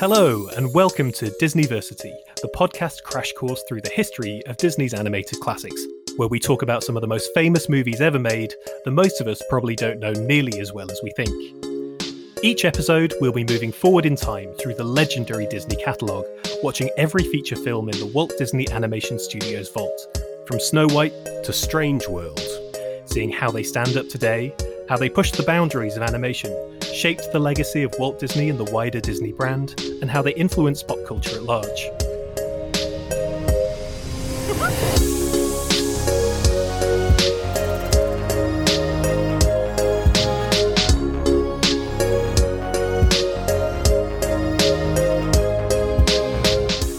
[0.00, 5.40] Hello, and welcome to Disniversity, the podcast crash course through the history of Disney's animated
[5.40, 5.84] classics,
[6.16, 8.54] where we talk about some of the most famous movies ever made
[8.84, 11.34] that most of us probably don't know nearly as well as we think.
[12.44, 16.26] Each episode, we'll be moving forward in time through the legendary Disney catalogue,
[16.62, 21.52] watching every feature film in the Walt Disney Animation Studios vault, from Snow White to
[21.52, 22.40] Strange World,
[23.06, 24.54] seeing how they stand up today,
[24.88, 26.52] how they pushed the boundaries of animation,
[26.98, 30.82] shaped the legacy of Walt Disney and the wider Disney brand, and how they influence
[30.82, 31.68] pop culture at large.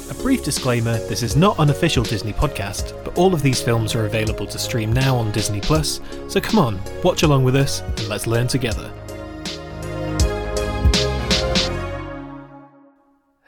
[0.09, 3.95] A brief disclaimer this is not an official Disney podcast, but all of these films
[3.95, 7.81] are available to stream now on Disney Plus, so come on, watch along with us
[7.81, 8.89] and let's learn together.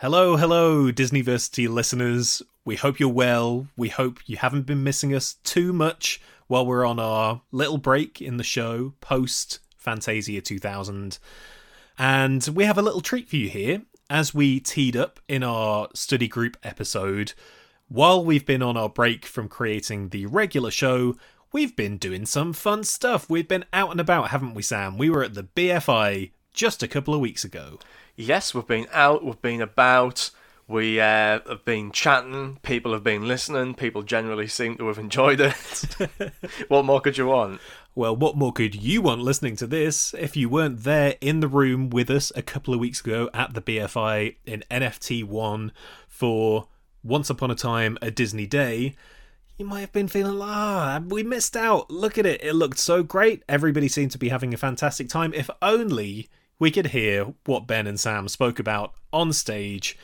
[0.01, 2.41] Hello, hello, Disniversity listeners.
[2.65, 3.67] We hope you're well.
[3.77, 8.19] We hope you haven't been missing us too much while we're on our little break
[8.19, 11.19] in the show post Fantasia 2000.
[11.99, 15.87] And we have a little treat for you here as we teed up in our
[15.93, 17.33] study group episode,
[17.87, 21.15] while we've been on our break from creating the regular show,
[21.51, 23.29] we've been doing some fun stuff.
[23.29, 24.97] We've been out and about, haven't we, Sam?
[24.97, 27.77] We were at the BFI just a couple of weeks ago.
[28.15, 30.31] Yes, we've been out, we've been about,
[30.67, 35.39] we uh, have been chatting, people have been listening, people generally seem to have enjoyed
[35.39, 35.53] it.
[36.67, 37.61] what more could you want?
[37.95, 41.47] Well, what more could you want listening to this if you weren't there in the
[41.47, 45.71] room with us a couple of weeks ago at the BFI in NFT 1
[46.07, 46.67] for
[47.03, 48.95] Once Upon a Time, a Disney Day?
[49.57, 51.91] You might have been feeling ah, we missed out.
[51.91, 52.43] Look at it.
[52.43, 53.43] It looked so great.
[53.47, 55.33] Everybody seemed to be having a fantastic time.
[55.33, 56.29] If only
[56.61, 59.97] we could hear what Ben and Sam spoke about on stage.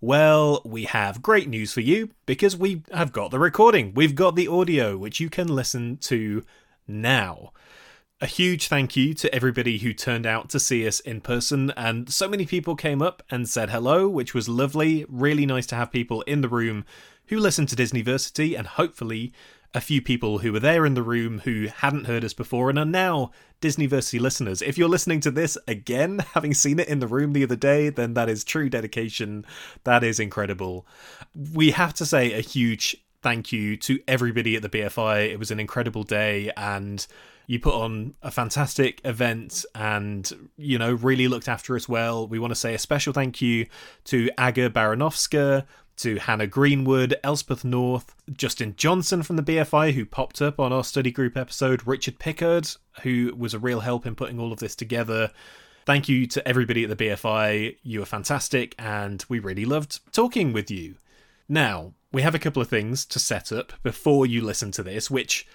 [0.00, 3.92] Well, we have great news for you because we have got the recording.
[3.94, 6.44] We've got the audio, which you can listen to
[6.86, 7.50] now.
[8.20, 12.08] A huge thank you to everybody who turned out to see us in person, and
[12.08, 15.04] so many people came up and said hello, which was lovely.
[15.08, 16.84] Really nice to have people in the room
[17.26, 19.32] who listened to Disniversity, and hopefully
[19.74, 22.78] a few people who were there in the room who hadn't heard us before and
[22.78, 24.62] are now Disniversity listeners.
[24.62, 27.88] If you're listening to this again, having seen it in the room the other day,
[27.88, 29.44] then that is true dedication.
[29.82, 30.86] That is incredible.
[31.52, 35.30] We have to say a huge thank you to everybody at the BFI.
[35.30, 37.04] It was an incredible day and
[37.46, 42.26] you put on a fantastic event and you know really looked after us well.
[42.26, 43.66] We want to say a special thank you
[44.04, 45.66] to Aga Baranovska,
[45.96, 50.84] to Hannah Greenwood, Elspeth North, Justin Johnson from the BFI, who popped up on our
[50.84, 52.68] study group episode, Richard Pickard,
[53.02, 55.30] who was a real help in putting all of this together.
[55.86, 57.76] Thank you to everybody at the BFI.
[57.82, 60.96] You were fantastic, and we really loved talking with you.
[61.48, 65.10] Now, we have a couple of things to set up before you listen to this,
[65.10, 65.46] which,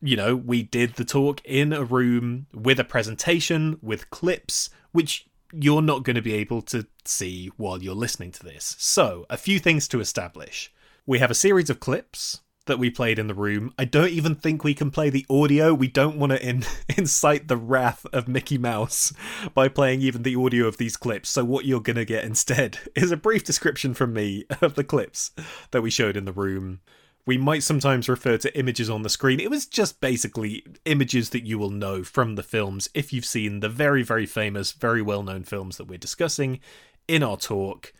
[0.00, 5.26] you know, we did the talk in a room with a presentation, with clips, which
[5.60, 8.76] you're not going to be able to see while you're listening to this.
[8.78, 10.72] So, a few things to establish.
[11.06, 13.72] We have a series of clips that we played in the room.
[13.78, 15.74] I don't even think we can play the audio.
[15.74, 16.64] We don't want to in-
[16.96, 19.12] incite the wrath of Mickey Mouse
[19.54, 21.28] by playing even the audio of these clips.
[21.28, 24.84] So, what you're going to get instead is a brief description from me of the
[24.84, 25.32] clips
[25.70, 26.80] that we showed in the room.
[27.26, 29.40] We might sometimes refer to images on the screen.
[29.40, 33.60] It was just basically images that you will know from the films if you've seen
[33.60, 36.60] the very, very famous, very well known films that we're discussing
[37.08, 37.92] in our talk.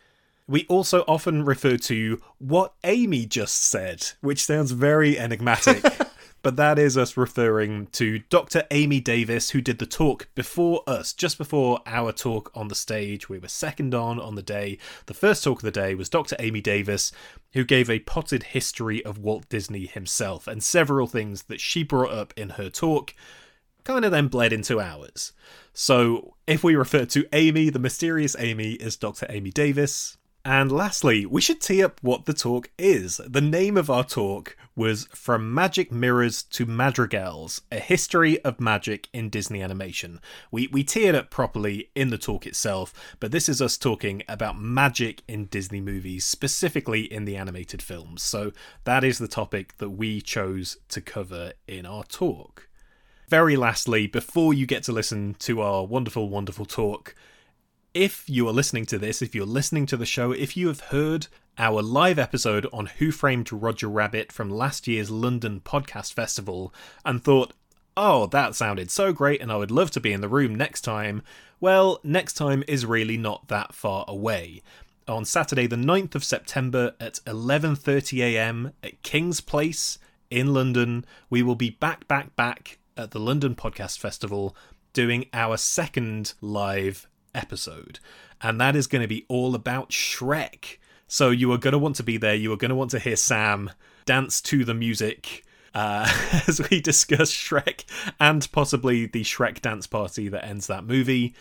[0.47, 5.83] We also often refer to what Amy just said, which sounds very enigmatic.
[6.45, 8.65] but that is us referring to Dr.
[8.69, 13.27] Amy Davis, who did the talk before us, just before our talk on the stage.
[13.27, 14.77] We were second on on the day.
[15.07, 16.35] The first talk of the day was Dr.
[16.37, 17.11] Amy Davis,
[17.53, 22.11] who gave a potted history of Walt Disney himself, and several things that she brought
[22.11, 23.15] up in her talk
[23.83, 25.33] kind of then bled into ours.
[25.73, 29.25] So if we refer to Amy, the mysterious Amy is Dr.
[29.29, 30.17] Amy Davis.
[30.47, 33.19] And lastly, we should tee up what the talk is.
[33.27, 39.09] The name of our talk was From Magic Mirrors to Madrigals, a history of magic
[39.11, 40.21] in Disney animation.
[40.51, 44.21] We, we tee it up properly in the talk itself, but this is us talking
[44.29, 48.21] about magic in Disney movies, specifically in the animated films.
[48.21, 48.51] So
[48.83, 52.69] that is the topic that we chose to cover in our talk.
[53.29, 57.15] Very lastly, before you get to listen to our wonderful, wonderful talk,
[57.95, 60.81] if you are listening to this, if you're listening to the show, if you have
[60.81, 61.27] heard
[61.57, 66.73] our live episode on Who Framed Roger Rabbit from last year's London Podcast Festival
[67.05, 67.53] and thought,
[67.95, 70.81] oh, that sounded so great and I would love to be in the room next
[70.81, 71.23] time,
[71.61, 74.61] well, next time is really not that far away.
[75.07, 78.73] on Saturday, the 9th of September at 11:30 a.m.
[78.83, 79.99] at King's Place
[80.29, 81.05] in London.
[81.29, 84.53] We will be back, back, back at the London Podcast Festival
[84.91, 87.99] doing our second live episode,
[88.41, 90.77] and that is going to be all about Shrek.
[91.07, 92.35] So you are going to want to be there.
[92.35, 93.71] You are going to want to hear Sam
[94.05, 95.43] dance to the music.
[95.73, 96.09] Uh,
[96.47, 97.83] as we discuss Shrek
[98.17, 101.35] and possibly the Shrek dance party that ends that movie.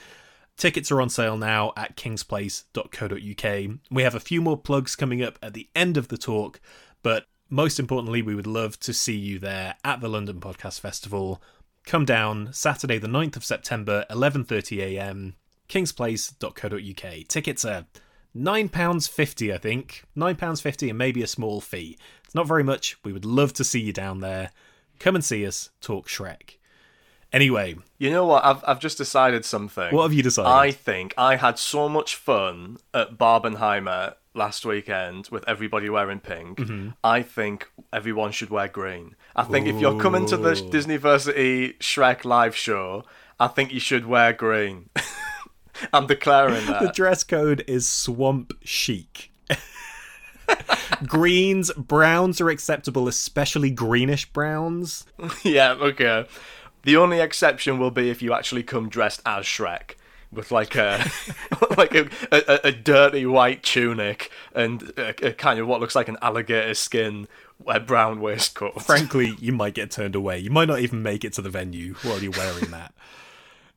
[0.56, 3.79] Tickets are on sale now at kingsplace.co.uk.
[3.91, 6.61] We have a few more plugs coming up at the end of the talk,
[7.02, 11.43] but most importantly, we would love to see you there at the London Podcast Festival.
[11.87, 15.35] Come down Saturday the 9th of September, 11:30 a.m.
[15.69, 17.29] kingsplace.co.uk.
[17.29, 17.85] Tickets are
[18.37, 20.05] £9.50, I think.
[20.17, 21.99] £9.50 and maybe a small fee.
[22.25, 22.97] It's not very much.
[23.05, 24.51] We would love to see you down there.
[24.99, 26.57] Come and see us talk Shrek.
[27.33, 28.45] Anyway, You know what?
[28.45, 29.93] I've I've just decided something.
[29.93, 30.51] what have you decided?
[30.51, 36.59] I think I had so much fun at Barbenheimer last weekend with everybody wearing pink.
[36.59, 36.91] Mm-hmm.
[37.03, 39.17] I think everyone should wear green.
[39.35, 40.71] I think if you're coming to the Ooh.
[40.71, 43.03] Disniversity Shrek live show,
[43.41, 44.91] I think you should wear green.
[45.93, 46.82] I'm declaring that.
[46.82, 49.31] The dress code is swamp chic.
[51.06, 55.06] Greens, browns are acceptable, especially greenish browns.
[55.43, 56.26] yeah, okay.
[56.82, 59.93] The only exception will be if you actually come dressed as Shrek.
[60.31, 61.05] With like a
[61.79, 66.09] like a, a, a dirty white tunic and a, a kind of what looks like
[66.09, 67.29] an alligator skin
[67.67, 68.82] a brown waistcoat.
[68.82, 70.38] Frankly, you might get turned away.
[70.38, 72.93] You might not even make it to the venue while you're wearing that.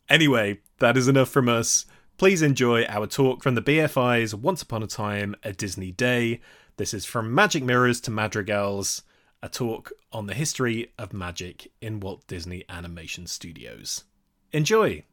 [0.10, 1.86] Anyway, that is enough from us.
[2.18, 6.40] Please enjoy our talk from the BFI's Once Upon a Time, a Disney Day.
[6.78, 9.04] This is from Magic Mirrors to Madrigals,
[9.42, 14.04] a talk on the history of magic in Walt Disney Animation Studios.
[14.52, 15.04] Enjoy!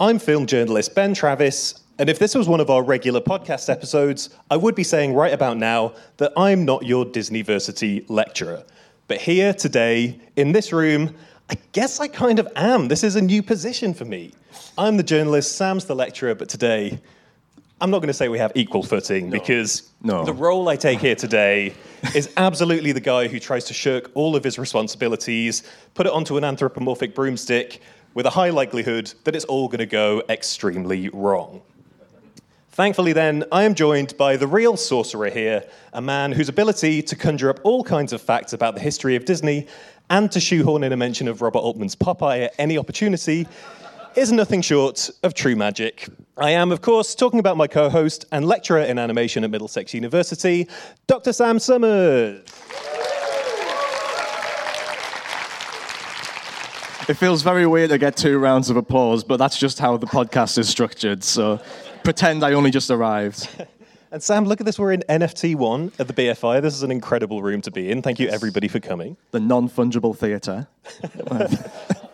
[0.00, 4.30] I'm film journalist Ben Travis, and if this was one of our regular podcast episodes,
[4.50, 8.64] I would be saying right about now that I'm not your Disniversity lecturer.
[9.06, 11.14] But here today, in this room,
[11.50, 12.88] I guess I kind of am.
[12.88, 14.32] This is a new position for me.
[14.78, 16.98] I'm the journalist, Sam's the lecturer, but today,
[17.80, 20.24] I'm not going to say we have equal footing because No.
[20.24, 21.74] the role I take here today
[22.14, 25.62] is absolutely the guy who tries to shirk all of his responsibilities,
[25.94, 27.82] put it onto an anthropomorphic broomstick
[28.14, 31.60] with a high likelihood that it's all going to go extremely wrong.
[32.74, 35.62] Thankfully, then, I am joined by the real sorcerer here,
[35.92, 39.24] a man whose ability to conjure up all kinds of facts about the history of
[39.24, 39.68] Disney
[40.10, 43.46] and to shoehorn in a mention of Robert Altman's Popeye at any opportunity
[44.16, 46.08] is nothing short of true magic.
[46.36, 49.94] I am, of course, talking about my co host and lecturer in animation at Middlesex
[49.94, 50.66] University,
[51.06, 51.32] Dr.
[51.32, 52.40] Sam Summers.
[57.08, 60.08] It feels very weird to get two rounds of applause, but that's just how the
[60.08, 61.22] podcast is structured.
[61.22, 61.60] So
[62.04, 63.48] pretend I only just arrived.
[64.12, 64.78] And Sam, look at this.
[64.78, 66.62] We're in NFT 1 at the BFI.
[66.62, 68.00] This is an incredible room to be in.
[68.00, 69.16] Thank you, everybody, for coming.
[69.32, 70.68] The non fungible theatre.
[71.32, 71.46] I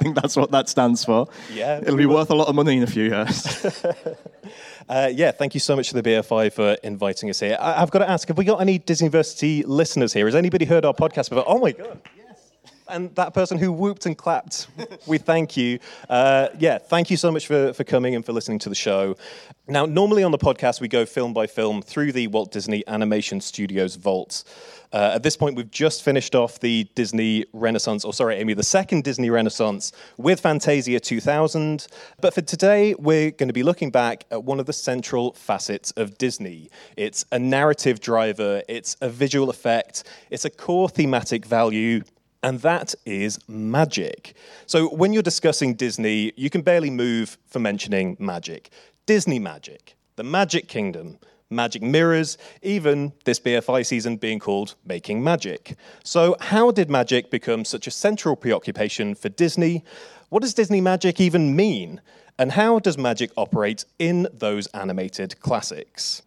[0.01, 1.29] think that's what that stands for.
[1.53, 3.77] Yeah, It'll be will- worth a lot of money in a few years.
[4.89, 7.59] Uh, yeah, thank you so much to the BFI for inviting us here.
[7.61, 10.25] I- I've got to ask, have we got any Disniversity listeners here?
[10.25, 11.45] Has anybody heard our podcast before?
[11.47, 12.01] Oh my God.
[12.91, 14.67] And that person who whooped and clapped,
[15.07, 15.79] we thank you.
[16.09, 19.17] Uh, yeah, thank you so much for, for coming and for listening to the show.
[19.69, 23.41] Now, normally on the podcast, we go film by film through the Walt Disney Animation
[23.41, 24.43] Studios vault.
[24.93, 28.65] Uh, at this point, we've just finished off the Disney Renaissance, or sorry, Amy, the
[28.65, 31.87] second Disney Renaissance with Fantasia 2000.
[32.21, 35.93] But for today, we're going to be looking back at one of the central facets
[35.93, 36.71] of Disney.
[36.97, 42.03] It's a narrative driver, it's a visual effect, it's a core thematic value.
[42.43, 44.35] And that is magic.
[44.67, 48.71] So, when you're discussing Disney, you can barely move for mentioning magic.
[49.07, 51.19] Disney magic, the Magic Kingdom,
[51.51, 55.77] magic mirrors, even this BFI season being called Making Magic.
[56.03, 59.85] So, how did magic become such a central preoccupation for Disney?
[60.31, 62.01] What does Disney magic even mean?
[62.39, 66.23] And how does magic operate in those animated classics?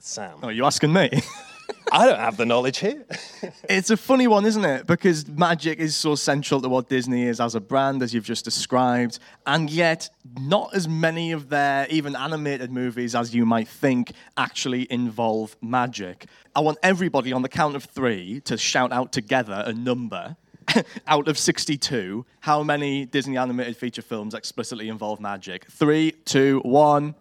[0.00, 1.10] Sam, oh, Are you asking me?
[1.90, 3.04] I don't have the knowledge here.
[3.68, 4.86] it's a funny one, isn't it?
[4.86, 8.44] Because magic is so central to what Disney is as a brand, as you've just
[8.44, 14.12] described, and yet not as many of their even animated movies as you might think
[14.36, 16.26] actually involve magic.
[16.54, 20.36] I want everybody on the count of three to shout out together a number.
[21.06, 25.64] out of 62, how many Disney animated feature films explicitly involve magic?
[25.70, 27.14] Three, two, one.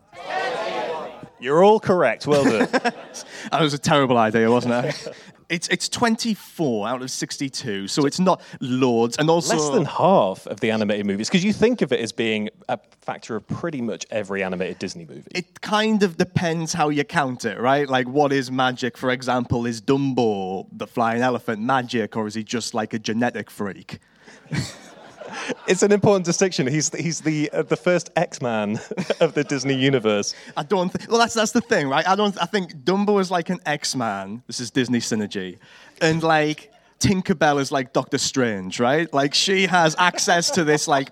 [1.39, 2.25] You're all correct.
[2.27, 2.67] Well done.
[3.51, 5.07] That was a terrible idea, wasn't it?
[5.49, 9.15] It's it's 24 out of 62, so it's not Lords.
[9.17, 12.11] and also Less than half of the animated movies, because you think of it as
[12.11, 15.23] being a factor of pretty much every animated Disney movie.
[15.33, 17.87] it kind of depends how you count it, right?
[17.87, 18.97] Like, what is magic?
[18.97, 23.49] For example, is Dumbo the flying elephant magic, or is he just like a genetic
[23.49, 23.99] freak?
[25.67, 26.65] It's an important distinction.
[26.67, 28.79] He's he's the uh, the first X Man
[29.19, 30.33] of the Disney universe.
[30.55, 30.93] I don't.
[30.93, 32.07] Th- well, that's that's the thing, right?
[32.07, 32.41] I don't.
[32.41, 34.43] I think Dumbo is like an X Man.
[34.47, 35.57] This is Disney synergy,
[36.01, 39.11] and like Tinkerbell is like Doctor Strange, right?
[39.13, 41.09] Like she has access to this like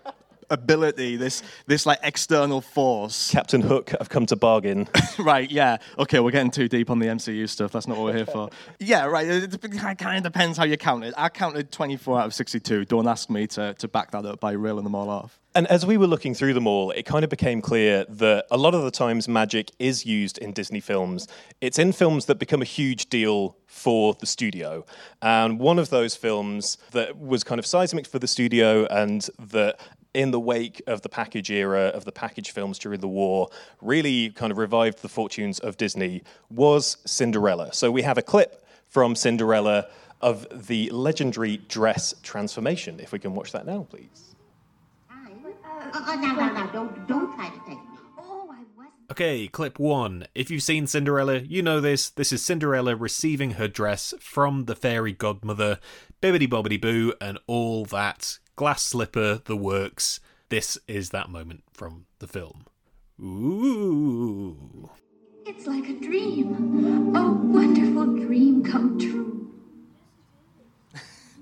[0.49, 3.31] ability, this this like external force.
[3.31, 4.87] Captain Hook, I've come to bargain.
[5.19, 5.77] right, yeah.
[5.99, 7.71] Okay, we're getting too deep on the MCU stuff.
[7.71, 8.49] That's not what we're here for.
[8.79, 9.27] yeah, right.
[9.27, 9.61] It,
[9.97, 11.13] kind of depends how you count it.
[11.17, 12.85] I counted 24 out of 62.
[12.85, 15.39] Don't ask me to, to back that up by reeling them all off.
[15.55, 18.57] And as we were looking through them all, it kind of became clear that a
[18.57, 21.29] lot of the times magic is used in Disney films.
[21.61, 24.85] It's in films that become a huge deal for the studio.
[25.21, 29.79] And one of those films that was kind of seismic for the studio and that
[30.15, 33.49] in the wake of the package era of the package films during the war
[33.81, 37.73] really kind of revived the fortunes of Disney was Cinderella.
[37.73, 39.87] So we have a clip from Cinderella
[40.21, 42.99] of the legendary dress transformation.
[42.99, 44.35] If we can watch that now, please.
[45.11, 47.97] Oh, don't, don't try to take me.
[48.17, 49.11] Oh, I wasn't.
[49.11, 50.27] Okay, clip one.
[50.33, 52.09] If you've seen Cinderella, you know this.
[52.09, 55.79] This is Cinderella receiving her dress from the fairy godmother,
[56.21, 58.39] bibbity bobbity boo, and all that.
[58.55, 60.19] Glass slipper, the works.
[60.49, 62.65] This is that moment from the film.
[63.21, 64.89] Ooh.
[65.45, 67.15] It's like a dream.
[67.15, 69.51] A wonderful dream come true.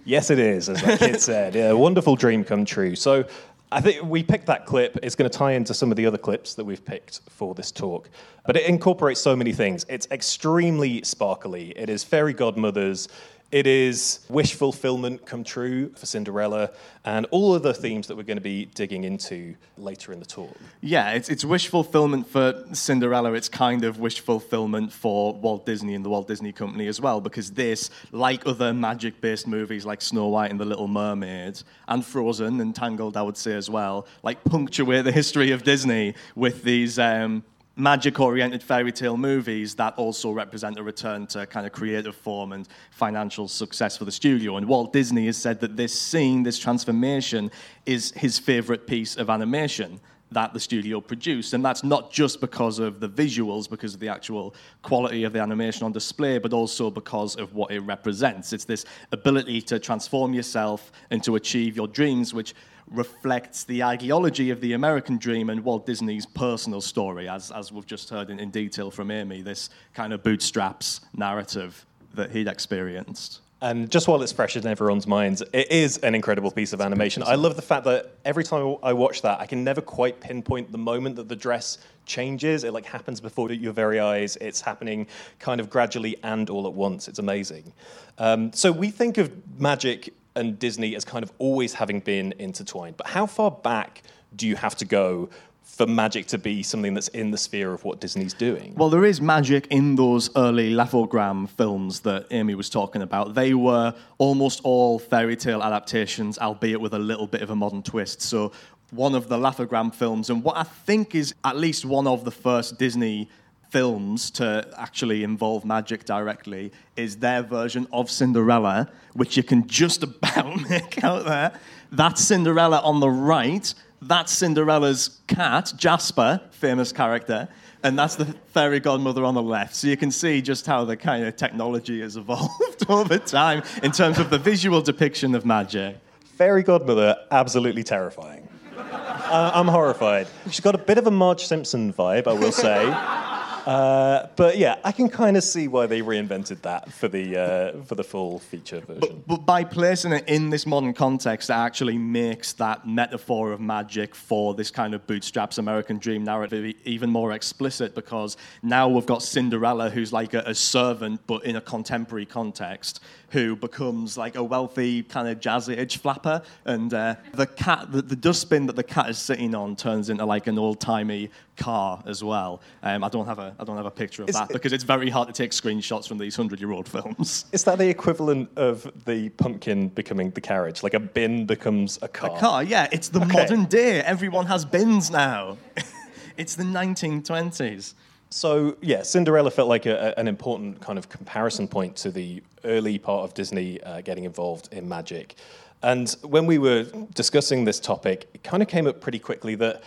[0.05, 1.55] Yes, it is, as that kid said.
[1.55, 2.95] Yeah, a wonderful dream come true.
[2.95, 3.25] So
[3.71, 4.97] I think we picked that clip.
[5.01, 7.71] It's going to tie into some of the other clips that we've picked for this
[7.71, 8.09] talk.
[8.45, 9.85] But it incorporates so many things.
[9.87, 11.73] It's extremely sparkly.
[11.77, 13.07] It is fairy godmothers.
[13.53, 16.71] It is wish fulfillment come true for Cinderella,
[17.05, 20.25] and all of the themes that we're going to be digging into later in the
[20.25, 20.57] talk.
[20.81, 23.33] Yeah, it's, it's wish fulfillment for Cinderella.
[23.33, 27.21] It's kind of wish fulfillment for Walt Disney and the Walt Disney Company as well,
[27.21, 32.03] because this, like other magic based movies like Snow White and the Little Mermaid, and
[32.03, 36.63] Frozen and Tangled, I would say as well, like punctuate the history of Disney with
[36.63, 36.97] these.
[36.97, 37.43] Um,
[37.75, 42.51] magic oriented fairy tale movies that also represent a return to kind of creative form
[42.51, 44.57] and financial success for the studio.
[44.57, 47.49] And Walt Disney has said that this scene, this transformation,
[47.85, 49.99] is his favorite piece of animation
[50.31, 51.53] that the studio produced.
[51.53, 55.39] And that's not just because of the visuals, because of the actual quality of the
[55.39, 58.53] animation on display, but also because of what it represents.
[58.53, 62.53] It's this ability to transform yourself and to achieve your dreams, which
[62.93, 67.85] reflects the ideology of the American dream and Walt Disney's personal story, as, as we've
[67.85, 73.41] just heard in, in detail from Amy, this kind of bootstraps narrative that he'd experienced.
[73.63, 77.23] And just while it's fresh in everyone's minds, it is an incredible piece of animation.
[77.23, 80.71] I love the fact that every time I watch that, I can never quite pinpoint
[80.73, 82.65] the moment that the dress changes.
[82.65, 84.35] It like happens before your very eyes.
[84.41, 85.07] It's happening
[85.39, 87.07] kind of gradually and all at once.
[87.07, 87.71] It's amazing.
[88.17, 92.97] Um, so we think of magic and Disney as kind of always having been intertwined.
[92.97, 94.03] But how far back
[94.35, 95.29] do you have to go
[95.63, 98.75] for magic to be something that's in the sphere of what Disney's doing?
[98.75, 103.33] Well, there is magic in those early Laugh-O-Gram films that Amy was talking about.
[103.33, 107.81] They were almost all fairy tale adaptations, albeit with a little bit of a modern
[107.81, 108.21] twist.
[108.21, 108.51] So,
[108.91, 112.31] one of the Laugh-O-Gram films, and what I think is at least one of the
[112.31, 113.27] first Disney
[113.73, 120.03] films to actually involve magic directly is their version of Cinderella, which you can just
[120.03, 121.59] about make out there.
[121.91, 123.73] That's Cinderella on the right.
[123.99, 127.49] That's Cinderella's cat, Jasper, famous character.
[127.81, 129.73] And that's the fairy godmother on the left.
[129.75, 133.91] So you can see just how the kind of technology has evolved over time in
[133.91, 135.97] terms of the visual depiction of magic.
[136.37, 138.47] Fairy Godmother, absolutely terrifying.
[138.77, 140.27] uh, I'm horrified.
[140.45, 143.29] She's got a bit of a Marge Simpson vibe, I will say.
[143.65, 147.83] Uh, but yeah, I can kind of see why they reinvented that for the uh,
[147.83, 149.23] for the full feature version.
[149.25, 154.15] But by placing it in this modern context, it actually makes that metaphor of magic
[154.15, 159.23] for this kind of bootstraps American dream narrative even more explicit because now we've got
[159.23, 162.99] Cinderella, who's like a, a servant, but in a contemporary context,
[163.33, 168.01] who becomes like a wealthy kind of jazz age flapper, and uh, the cat, the,
[168.03, 172.01] the dustbin that the cat is sitting on, turns into like an old timey car
[172.05, 172.61] as well.
[172.83, 174.71] Um, I don't have a I don't have a picture of Is that it- because
[174.71, 177.45] it's very hard to take screenshots from these hundred year old films.
[177.51, 180.83] Is that the equivalent of the pumpkin becoming the carriage?
[180.83, 182.37] Like a bin becomes a car?
[182.37, 182.63] A car.
[182.63, 183.99] Yeah, it's the modern day.
[184.01, 185.57] Everyone has bins now.
[186.37, 187.95] it's the 1920s.
[188.33, 192.97] So yeah, Cinderella felt like a, an important kind of comparison point to the early
[192.97, 195.35] part of Disney uh, getting involved in magic.
[195.83, 199.83] And when we were discussing this topic, it kind of came up pretty quickly that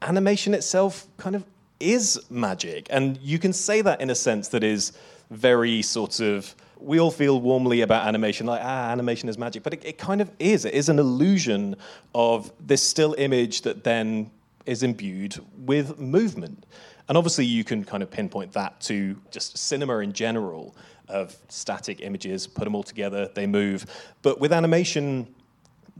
[0.00, 1.44] animation itself kind of
[1.78, 4.92] is magic, and you can say that in a sense that is
[5.30, 6.54] very sort of.
[6.78, 10.22] We all feel warmly about animation, like ah, animation is magic, but it, it kind
[10.22, 10.64] of is.
[10.64, 11.76] It is an illusion
[12.14, 14.30] of this still image that then
[14.64, 16.64] is imbued with movement.
[17.10, 20.76] And obviously, you can kind of pinpoint that to just cinema in general
[21.08, 23.84] of static images, put them all together, they move.
[24.22, 25.34] But with animation,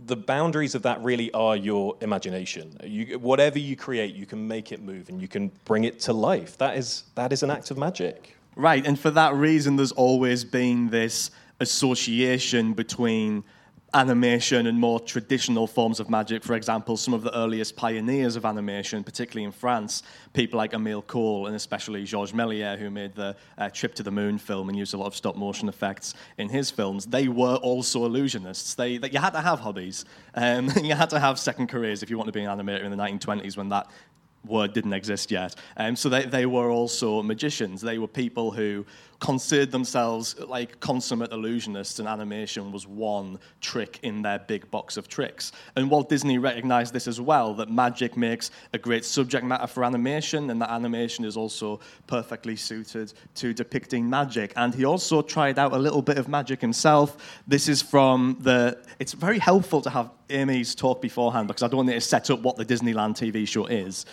[0.07, 2.77] the boundaries of that really are your imagination.
[2.85, 6.13] You, whatever you create, you can make it move and you can bring it to
[6.13, 6.57] life.
[6.59, 8.37] That is, that is an act of magic.
[8.55, 13.43] Right, and for that reason, there's always been this association between
[13.95, 16.45] animation and more traditional forms of magic.
[16.45, 21.03] For example, some of the earliest pioneers of animation, particularly in France, people like Emile
[21.03, 24.79] Cohl and especially Georges Méliès, who made the uh, Trip to the Moon film and
[24.79, 28.77] used a lot of stop motion effects in his films, they were also illusionists.
[28.77, 30.05] They, that you had to have hobbies,
[30.35, 32.91] um, you had to have second careers if you want to be an animator in
[32.91, 33.89] the 1920s when that
[34.47, 35.55] word didn't exist yet.
[35.77, 37.81] Um, so they, they were also magicians.
[37.81, 38.87] They were people who
[39.21, 45.09] considered themselves like consummate illusionists, and animation was one trick in their big box of
[45.09, 45.53] tricks.
[45.77, 49.85] And Walt Disney recognized this as well that magic makes a great subject matter for
[49.85, 54.53] animation, and that animation is also perfectly suited to depicting magic.
[54.57, 57.41] And he also tried out a little bit of magic himself.
[57.47, 58.79] This is from the.
[58.99, 62.41] It's very helpful to have Amy's talk beforehand because I don't need to set up
[62.41, 64.07] what the Disneyland TV show is.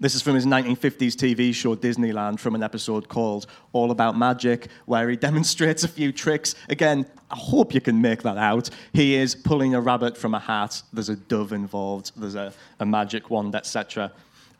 [0.00, 4.66] This is from his 1950s TV show Disneyland from an episode called All About Magic,
[4.86, 6.56] where he demonstrates a few tricks.
[6.68, 8.68] Again, I hope you can make that out.
[8.92, 12.86] He is pulling a rabbit from a hat, there's a dove involved, there's a, a
[12.86, 14.10] magic wand, etc.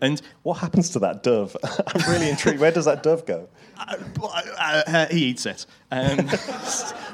[0.01, 1.57] And What happens to that dove?
[1.89, 2.61] I'm really intrigued.
[2.61, 3.49] Where does that dove go?
[3.79, 5.67] uh, uh, uh, he eats it.
[5.91, 6.29] Um,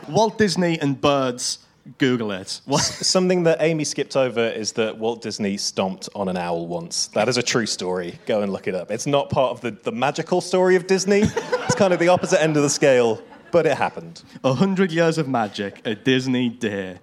[0.09, 1.61] Walt Disney and birds,
[1.96, 2.61] Google it.
[2.66, 2.83] What?
[2.83, 7.07] Something that Amy skipped over is that Walt Disney stomped on an owl once.
[7.09, 8.18] That is a true story.
[8.27, 8.90] Go and look it up.
[8.90, 11.22] It's not part of the, the magical story of Disney.
[11.22, 13.22] It's kind of the opposite end of the scale,
[13.53, 14.22] but it happened.
[14.44, 16.98] A hundred years of magic, a Disney day.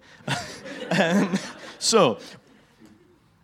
[0.91, 1.33] Um,
[1.79, 2.19] so,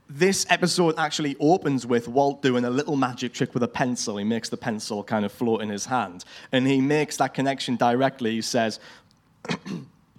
[0.07, 4.17] this episode actually opens with Walt doing a little magic trick with a pencil.
[4.17, 6.25] He makes the pencil kind of float in his hand.
[6.51, 8.31] And he makes that connection directly.
[8.31, 8.79] He says,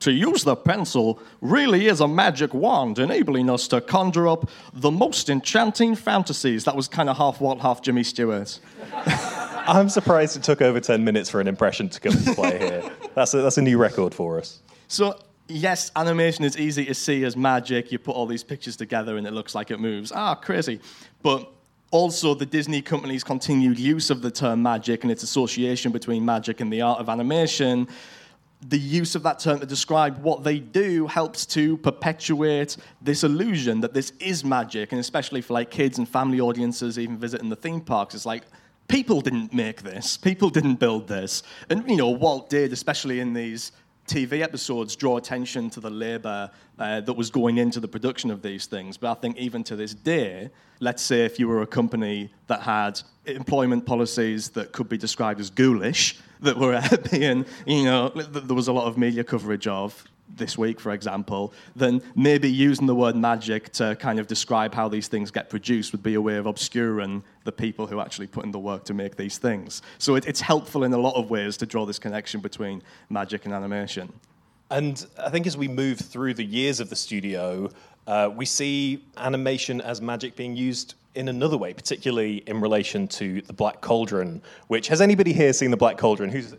[0.02, 4.90] To use the pencil really is a magic wand, enabling us to conjure up the
[4.90, 6.64] most enchanting fantasies.
[6.64, 8.58] That was kind of half Walt, half Jimmy Stewart.
[9.06, 12.90] I'm surprised it took over 10 minutes for an impression to come into play here.
[13.14, 14.58] That's a, that's a new record for us.
[14.88, 17.92] So, yes, animation is easy to see as magic.
[17.92, 20.10] You put all these pictures together and it looks like it moves.
[20.10, 20.80] Ah, crazy.
[21.22, 21.48] But
[21.92, 26.60] also, the Disney company's continued use of the term magic and its association between magic
[26.60, 27.86] and the art of animation.
[28.68, 33.81] The use of that term to describe what they do helps to perpetuate this illusion
[33.81, 37.57] that this is magic, and especially for like kids and family audiences, even visiting the
[37.57, 38.44] theme parks, it's like
[38.87, 43.33] people didn't make this, people didn't build this, and you know Walt did, especially in
[43.33, 43.72] these
[44.07, 48.42] TV episodes draw attention to the labor uh, that was going into the production of
[48.42, 48.96] these things.
[48.96, 52.61] But I think even to this day, let's say if you were a company that
[52.61, 58.55] had employment policies that could be described as ghoulish, that were being, you know, there
[58.55, 60.05] was a lot of media coverage of
[60.37, 64.88] this week, for example, then maybe using the word magic to kind of describe how
[64.88, 68.44] these things get produced would be a way of obscuring the people who actually put
[68.44, 69.83] in the work to make these things.
[69.98, 73.44] So it, it's helpful in a lot of ways to draw this connection between magic
[73.44, 74.12] and animation.
[74.70, 77.68] And I think as we move through the years of the studio,
[78.07, 83.42] uh, we see animation as magic being used in another way, particularly in relation to
[83.42, 84.42] the Black Cauldron.
[84.68, 86.31] Which has anybody here seen the Black Cauldron?
[86.31, 86.55] Who's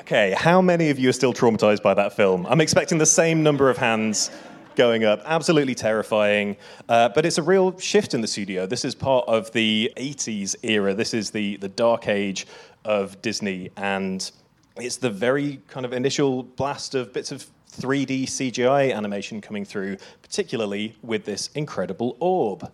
[0.00, 0.32] okay?
[0.36, 2.46] How many of you are still traumatized by that film?
[2.46, 4.30] I'm expecting the same number of hands
[4.74, 5.20] going up.
[5.24, 6.56] Absolutely terrifying.
[6.88, 8.66] Uh, but it's a real shift in the studio.
[8.66, 10.94] This is part of the 80s era.
[10.94, 12.46] This is the the dark age
[12.84, 14.30] of Disney and
[14.76, 19.96] it's the very kind of initial blast of bits of 3D CGI animation coming through,
[20.20, 22.70] particularly with this incredible orb.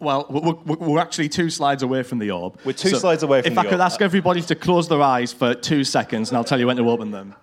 [0.00, 2.58] Well, we're, we're, actually two slides away from the orb.
[2.64, 5.54] We're two slides away from if I could ask everybody to close their eyes for
[5.54, 7.34] two seconds, and I'll tell you when to open them.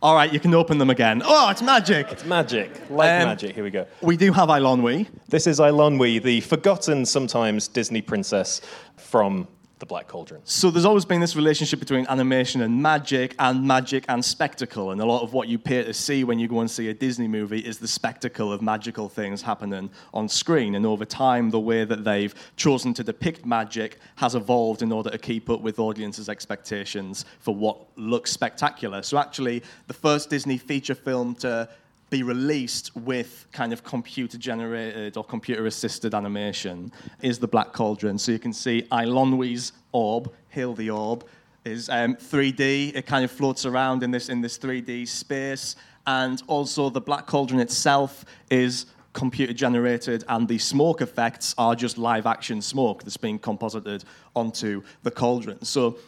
[0.00, 1.22] All right, you can open them again.
[1.24, 2.12] Oh, it's magic!
[2.12, 3.54] It's magic, like Um, magic.
[3.54, 3.86] Here we go.
[4.02, 5.08] We do have Eilonwy.
[5.28, 8.60] This is Eilonwy, the forgotten sometimes Disney princess
[8.96, 10.40] from the Black Cauldron.
[10.44, 14.90] So there's always been this relationship between animation and magic, and magic and spectacle.
[14.90, 16.94] And a lot of what you pay to see when you go and see a
[16.94, 20.74] Disney movie is the spectacle of magical things happening on screen.
[20.76, 25.10] And over time, the way that they've chosen to depict magic has evolved in order
[25.10, 29.02] to keep up with audiences' expectations for what looks spectacular.
[29.02, 31.68] So actually, the first Disney feature film to
[32.16, 38.16] be released with kind of computer generated or computer assisted animation is the Black Cauldron.
[38.18, 41.26] So you can see Eilonwy's orb, Hail the Orb,
[41.66, 42.96] is um, 3D.
[42.96, 45.76] It kind of floats around in this in this 3D space,
[46.06, 51.98] and also the Black Cauldron itself is computer generated, and the smoke effects are just
[51.98, 55.62] live action smoke that's being composited onto the cauldron.
[55.64, 55.98] So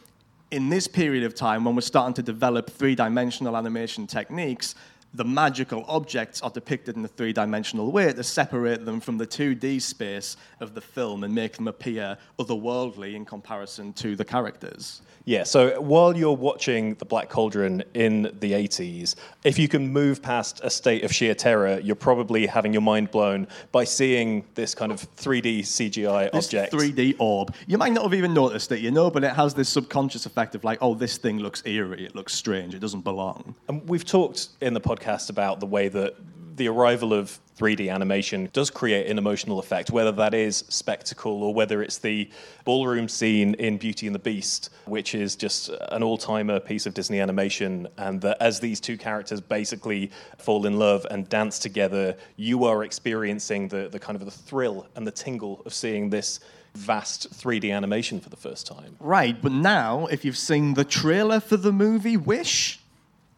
[0.50, 4.74] in this period of time, when we're starting to develop three dimensional animation techniques,
[5.14, 9.26] the magical objects are depicted in a three dimensional way to separate them from the
[9.26, 15.02] 2D space of the film and make them appear otherworldly in comparison to the characters.
[15.24, 20.22] Yeah, so while you're watching The Black Cauldron in the 80s, if you can move
[20.22, 24.74] past a state of sheer terror, you're probably having your mind blown by seeing this
[24.74, 26.72] kind of 3D CGI This object.
[26.72, 27.54] 3D orb.
[27.66, 30.54] You might not have even noticed it, you know, but it has this subconscious effect
[30.54, 33.54] of like, oh, this thing looks eerie, it looks strange, it doesn't belong.
[33.68, 34.97] And we've talked in the podcast
[35.28, 36.16] about the way that
[36.58, 41.54] the arrival of 3D animation does create an emotional effect, whether that is spectacle or
[41.54, 42.28] whether it's the
[42.64, 46.94] ballroom scene in Beauty and the Beast, which is just an all timer piece of
[46.94, 47.88] Disney animation.
[47.96, 52.84] And that as these two characters basically fall in love and dance together, you are
[52.84, 56.40] experiencing the, the kind of the thrill and the tingle of seeing this
[56.74, 58.96] vast 3D animation for the first time.
[59.00, 62.80] Right, but now, if you've seen the trailer for the movie Wish,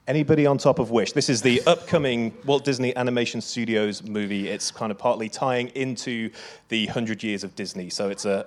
[0.09, 1.13] Anybody on top of Wish?
[1.13, 4.49] This is the upcoming Walt Disney Animation Studios movie.
[4.49, 6.31] It's kind of partly tying into
[6.69, 8.47] the 100 years of Disney, so it's a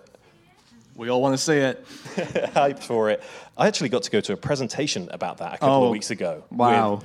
[0.96, 1.86] we all want to see it.
[2.54, 3.24] hype for it.
[3.56, 6.10] I actually got to go to a presentation about that a couple Oh, of weeks
[6.12, 6.44] ago.
[6.50, 6.96] Wow.
[6.96, 7.04] with-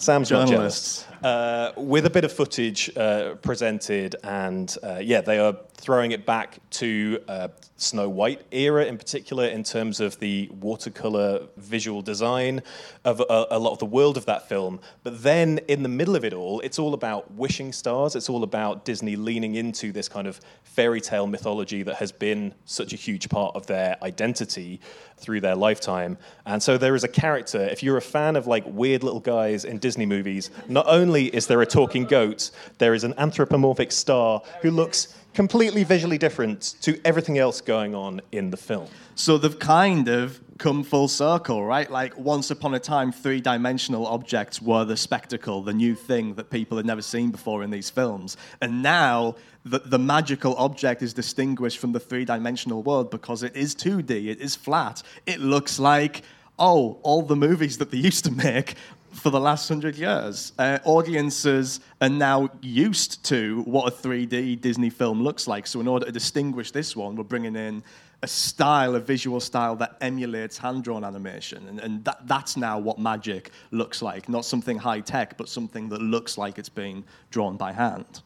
[0.00, 1.02] Sam's Journalists.
[1.02, 1.06] jealous.
[1.22, 6.24] Uh, with a bit of footage uh, presented, and uh, yeah, they are throwing it
[6.24, 12.62] back to uh, Snow White era in particular in terms of the watercolor visual design
[13.04, 14.80] of a, a lot of the world of that film.
[15.02, 18.16] But then in the middle of it all, it's all about wishing stars.
[18.16, 22.54] It's all about Disney leaning into this kind of fairy tale mythology that has been
[22.64, 24.80] such a huge part of their identity
[25.18, 26.18] through their lifetime.
[26.46, 29.64] And so there is a character, if you're a fan of like weird little guys
[29.64, 34.42] in Disney movies, not only is there a talking goat, there is an anthropomorphic star
[34.62, 38.88] who looks completely visually different to everything else going on in the film.
[39.14, 41.90] So they've kind of come full circle, right?
[41.90, 46.50] Like once upon a time, three dimensional objects were the spectacle, the new thing that
[46.50, 48.36] people had never seen before in these films.
[48.60, 53.56] And now the, the magical object is distinguished from the three dimensional world because it
[53.56, 55.02] is 2D, it is flat.
[55.26, 56.22] It looks like,
[56.58, 58.74] oh, all the movies that they used to make
[59.12, 60.52] for the last hundred years.
[60.58, 65.66] Uh, audiences are now used to what a 3D Disney film looks like.
[65.66, 67.82] So, in order to distinguish this one, we're bringing in
[68.22, 71.66] a style, a visual style that emulates hand drawn animation.
[71.68, 74.28] And, and that, that's now what magic looks like.
[74.28, 78.22] Not something high tech, but something that looks like it's being drawn by hand.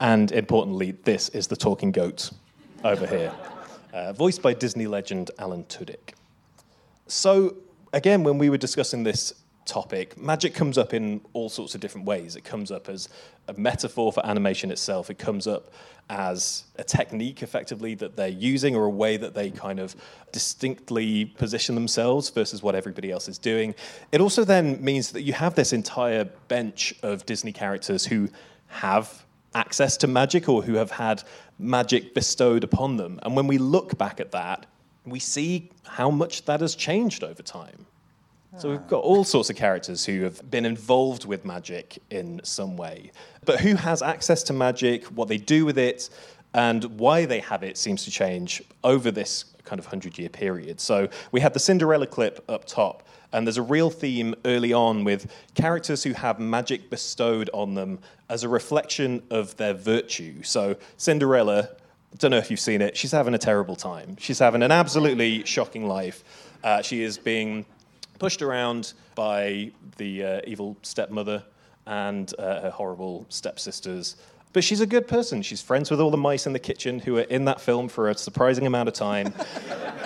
[0.00, 2.30] And importantly, this is the talking goat
[2.84, 3.32] over here,
[3.92, 6.14] uh, voiced by Disney legend Alan Tudyk.
[7.06, 7.56] So,
[7.92, 9.32] again, when we were discussing this
[9.68, 12.34] topic, magic comes up in all sorts of different ways.
[12.36, 13.08] It comes up as
[13.46, 15.72] a metaphor for animation itself, it comes up
[16.10, 19.94] as a technique, effectively, that they're using, or a way that they kind of
[20.32, 23.74] distinctly position themselves versus what everybody else is doing.
[24.10, 28.28] It also then means that you have this entire bench of Disney characters who
[28.68, 31.22] have access to magic or who have had
[31.58, 33.18] magic bestowed upon them.
[33.22, 34.66] And when we look back at that,
[35.04, 37.86] we see how much that has changed over time.
[38.56, 42.76] So we've got all sorts of characters who have been involved with magic in some
[42.76, 43.12] way.
[43.44, 46.08] But who has access to magic, what they do with it,
[46.54, 50.80] and why they have it seems to change over this kind of 100 year period.
[50.80, 55.04] So we had the Cinderella clip up top, and there's a real theme early on
[55.04, 57.98] with characters who have magic bestowed on them
[58.30, 60.42] as a reflection of their virtue.
[60.42, 61.68] So Cinderella,
[62.12, 64.16] I don't know if you've seen it, she's having a terrible time.
[64.18, 66.24] She's having an absolutely shocking life.
[66.64, 67.66] Uh, she is being
[68.18, 71.42] pushed around by the uh, evil stepmother
[71.86, 74.16] and uh, her horrible stepsisters.
[74.52, 75.42] But she's a good person.
[75.42, 78.08] She's friends with all the mice in the kitchen who are in that film for
[78.08, 79.32] a surprising amount of time.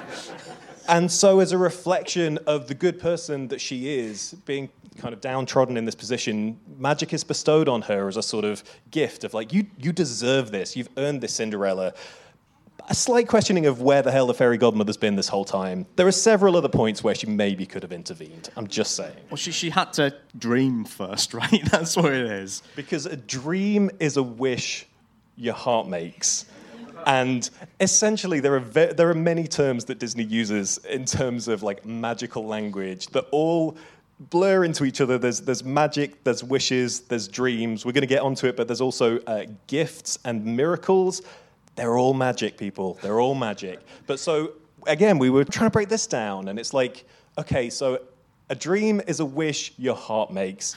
[0.88, 5.20] and so, as a reflection of the good person that she is, being kind of
[5.20, 9.33] downtrodden in this position, magic is bestowed on her as a sort of gift of
[9.33, 10.77] like, you, you deserve this.
[10.77, 11.94] You've earned this, Cinderella.
[12.88, 15.86] A slight questioning of where the hell the fairy godmother's been this whole time.
[15.96, 18.50] There are several other points where she maybe could have intervened.
[18.56, 19.16] I'm just saying.
[19.30, 21.62] Well, she, she had to dream first, right?
[21.70, 22.62] That's what it is.
[22.76, 24.86] Because a dream is a wish
[25.36, 26.46] your heart makes.
[27.06, 27.48] And
[27.80, 31.84] essentially, there are, ve- there are many terms that Disney uses in terms of like
[31.84, 33.76] magical language that all
[34.30, 35.18] blur into each other.
[35.18, 37.84] There's, there's magic, there's wishes, there's dreams.
[37.84, 41.22] We're going to get onto it, but there's also uh, gifts and miracles.
[41.76, 42.98] They're all magic, people.
[43.02, 43.80] They're all magic.
[44.06, 44.52] But so,
[44.87, 47.04] again, we were trying to break this down, and it's like,
[47.38, 48.00] okay, so
[48.50, 50.76] a dream is a wish your heart makes.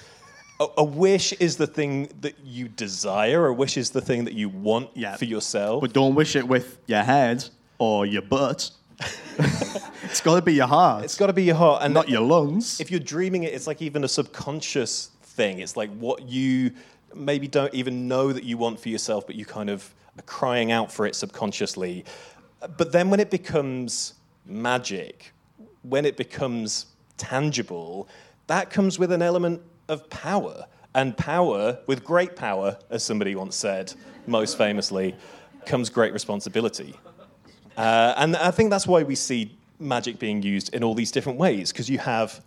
[0.61, 3.47] A, a wish is the thing that you desire.
[3.47, 5.17] A wish is the thing that you want Yeah.
[5.17, 5.81] for yourself.
[5.81, 7.43] But don't wish it with your head
[7.77, 8.71] or your butt.
[9.37, 11.03] it's got to be your heart.
[11.03, 12.79] it's got to be your heart, and not your lungs.
[12.79, 15.59] if you're dreaming it, it's like even a subconscious thing.
[15.59, 16.71] It's like what you
[17.13, 19.93] maybe don't even know that you want for yourself, but you kind of
[20.25, 22.05] crying out for it subconsciously.
[22.77, 25.33] But then when it becomes magic,
[25.83, 28.07] when it becomes tangible,
[28.47, 30.65] that comes with an element of power.
[30.93, 33.93] And power, with great power, as somebody once said,
[34.27, 35.15] most famously,
[35.65, 36.95] comes great responsibility.
[37.75, 41.37] Uh, and I think that's why we see magic being used in all these different
[41.37, 42.41] ways, because you have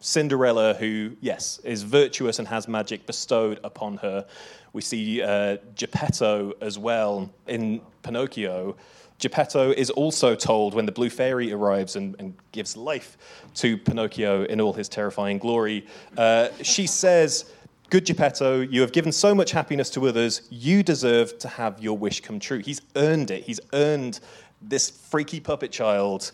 [0.00, 4.24] Cinderella, who, yes, is virtuous and has magic bestowed upon her.
[4.72, 8.76] We see uh, Geppetto as well in Pinocchio.
[9.18, 13.18] Geppetto is also told when the Blue Fairy arrives and, and gives life
[13.54, 15.86] to Pinocchio in all his terrifying glory.
[16.16, 17.50] Uh, she says,
[17.90, 20.42] Good Geppetto, you have given so much happiness to others.
[20.50, 22.58] You deserve to have your wish come true.
[22.58, 23.44] He's earned it.
[23.44, 24.20] He's earned
[24.60, 26.30] this freaky puppet child.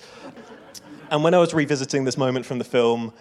[1.10, 3.12] And when I was revisiting this moment from the film,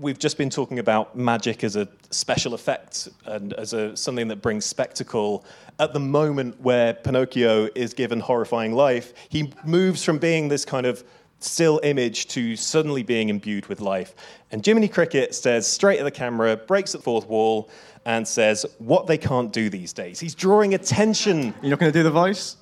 [0.00, 4.42] we've just been talking about magic as a special effect and as a something that
[4.42, 5.44] brings spectacle.
[5.78, 10.86] At the moment where Pinocchio is given horrifying life, he moves from being this kind
[10.86, 11.04] of
[11.40, 14.14] still image to suddenly being imbued with life.
[14.50, 17.70] And Jiminy Cricket stares straight at the camera, breaks the fourth wall,
[18.04, 20.18] and says, What they can't do these days.
[20.18, 21.54] He's drawing attention.
[21.62, 22.56] You're not going to do the voice?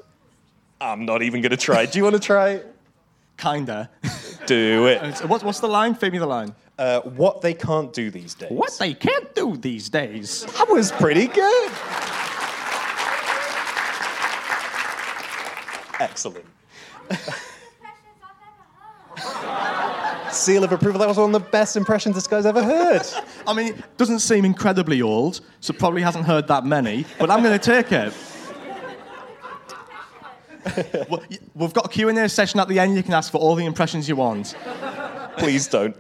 [0.81, 1.87] I'm not even going to try.
[1.87, 2.61] Do you want to try?
[3.39, 3.91] Kinda.
[4.47, 5.01] Do it.
[5.27, 5.95] What's, what's the line?
[5.95, 6.55] Fade me the line.
[6.79, 8.51] Uh, what they can't do these days.
[8.51, 10.45] What they can't do these days.
[10.59, 11.73] That was pretty good.
[15.99, 16.45] Excellent.
[20.31, 21.01] Seal of approval.
[21.01, 23.01] That was one of the best impressions this guy's ever heard.
[23.47, 27.43] I mean, it doesn't seem incredibly old, so probably hasn't heard that many, but I'm
[27.43, 28.13] going to take it.
[31.09, 31.23] Well,
[31.55, 32.97] We've got a Q&A session at the end.
[32.97, 34.57] You can ask for all the impressions you want.
[35.39, 35.97] Please don't.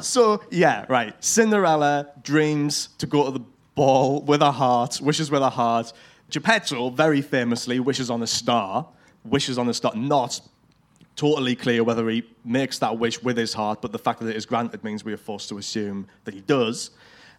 [0.00, 1.14] So, yeah, right.
[1.24, 5.92] Cinderella dreams to go to the ball with her heart, wishes with her heart.
[6.30, 8.86] Geppetto, very famously, wishes on a star.
[9.24, 9.94] Wishes on a star.
[9.94, 10.40] Not
[11.16, 14.36] totally clear whether he makes that wish with his heart, but the fact that it
[14.36, 16.90] is granted means we are forced to assume that he does.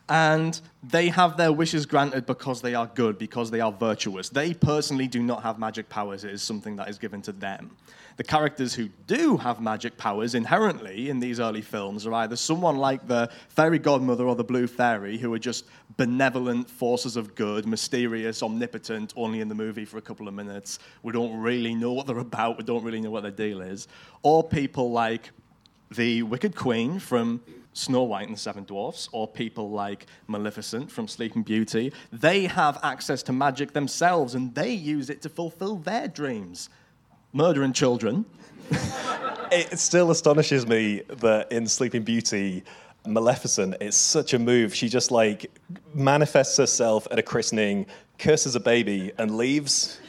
[0.10, 4.30] And they have their wishes granted because they are good, because they are virtuous.
[4.30, 7.76] They personally do not have magic powers, it is something that is given to them.
[8.16, 12.78] The characters who do have magic powers inherently in these early films are either someone
[12.78, 15.66] like the fairy godmother or the blue fairy, who are just
[15.98, 20.80] benevolent forces of good, mysterious, omnipotent, only in the movie for a couple of minutes.
[21.04, 23.88] We don't really know what they're about, we don't really know what their deal is.
[24.24, 25.30] Or people like
[25.92, 27.42] the Wicked Queen from
[27.78, 32.80] Snow White and the Seven Dwarfs, or people like Maleficent from Sleeping Beauty, they have
[32.84, 36.70] access to magic themselves and they use it to fulfill their dreams.
[37.34, 38.26] Murdering children.
[39.50, 42.66] It still astonishes me that in Sleeping Beauty,
[43.06, 44.76] Maleficent, it's such a move.
[44.76, 45.50] She just like
[45.94, 47.86] manifests herself at a christening,
[48.20, 50.02] curses a baby, and leaves.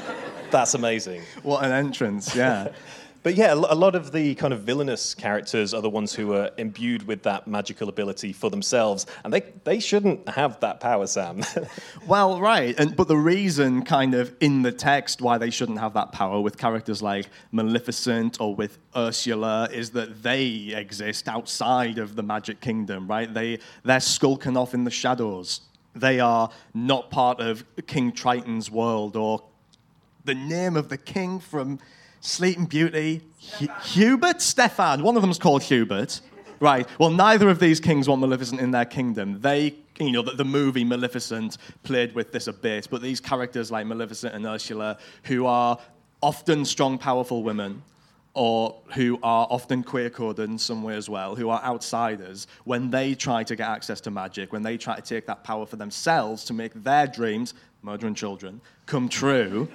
[0.50, 1.22] That's amazing.
[1.42, 2.68] What an entrance, yeah.
[3.26, 6.52] But yeah, a lot of the kind of villainous characters are the ones who are
[6.58, 11.42] imbued with that magical ability for themselves, and they, they shouldn't have that power, Sam.
[12.06, 15.92] Well, right, and but the reason, kind of, in the text why they shouldn't have
[15.94, 22.14] that power with characters like Maleficent or with Ursula is that they exist outside of
[22.14, 23.34] the Magic Kingdom, right?
[23.34, 25.62] They they're skulking off in the shadows.
[25.96, 29.42] They are not part of King Triton's world or
[30.24, 31.80] the name of the king from
[32.20, 33.22] Sleeping Beauty,
[33.58, 35.02] Hu- Hubert, Stefan.
[35.02, 36.20] One of them's called Hubert.
[36.58, 36.88] Right.
[36.98, 39.40] Well, neither of these kings want Maleficent in their kingdom.
[39.40, 43.70] They, you know, the, the movie Maleficent played with this a bit, but these characters
[43.70, 45.78] like Maleficent and Ursula, who are
[46.22, 47.82] often strong, powerful women,
[48.32, 52.90] or who are often queer coded in some way as well, who are outsiders, when
[52.90, 55.76] they try to get access to magic, when they try to take that power for
[55.76, 59.68] themselves to make their dreams, murdering children, come true,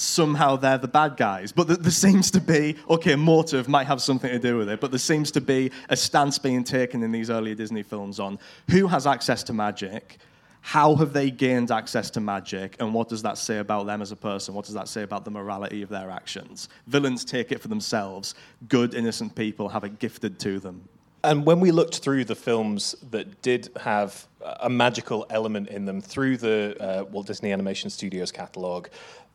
[0.00, 1.52] somehow they're the bad guys.
[1.52, 4.80] But th- there seems to be, okay, motive might have something to do with it,
[4.80, 8.38] but there seems to be a stance being taken in these earlier Disney films on
[8.70, 10.18] who has access to magic,
[10.62, 14.12] how have they gained access to magic, and what does that say about them as
[14.12, 14.54] a person?
[14.54, 16.68] What does that say about the morality of their actions?
[16.86, 18.34] Villains take it for themselves,
[18.68, 20.88] good, innocent people have it gifted to them.
[21.22, 24.26] And when we looked through the films that did have
[24.60, 28.88] a magical element in them through the uh, Walt Disney Animation Studios catalog,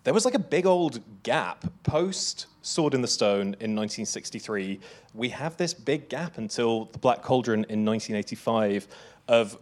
[0.06, 4.80] there was like a big old gap post Sword in the Stone in 1963.
[5.14, 8.88] We have this big gap until The Black Cauldron in 1985
[9.28, 9.58] of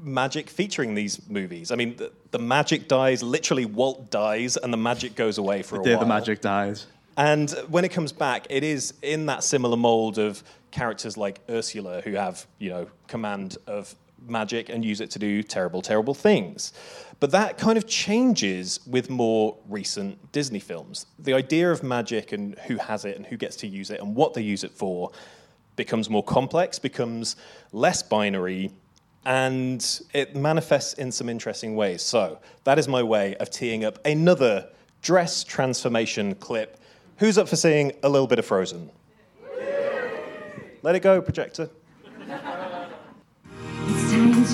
[0.00, 1.72] magic featuring these movies.
[1.72, 5.80] I mean, the, the magic dies, literally, Walt dies, and the magic goes away for
[5.80, 6.00] a Day while.
[6.00, 6.86] the magic dies.
[7.16, 12.02] And when it comes back, it is in that similar mold of characters like Ursula
[12.02, 16.72] who have, you know, command of magic and use it to do terrible, terrible things.
[17.20, 21.06] But that kind of changes with more recent Disney films.
[21.18, 24.14] The idea of magic and who has it and who gets to use it and
[24.14, 25.10] what they use it for
[25.74, 27.36] becomes more complex, becomes
[27.72, 28.70] less binary,
[29.24, 32.02] and it manifests in some interesting ways.
[32.02, 34.68] So that is my way of teeing up another
[35.02, 36.80] dress transformation clip.
[37.18, 38.90] Who's up for seeing a little bit of Frozen?
[40.82, 41.68] Let it go, projector.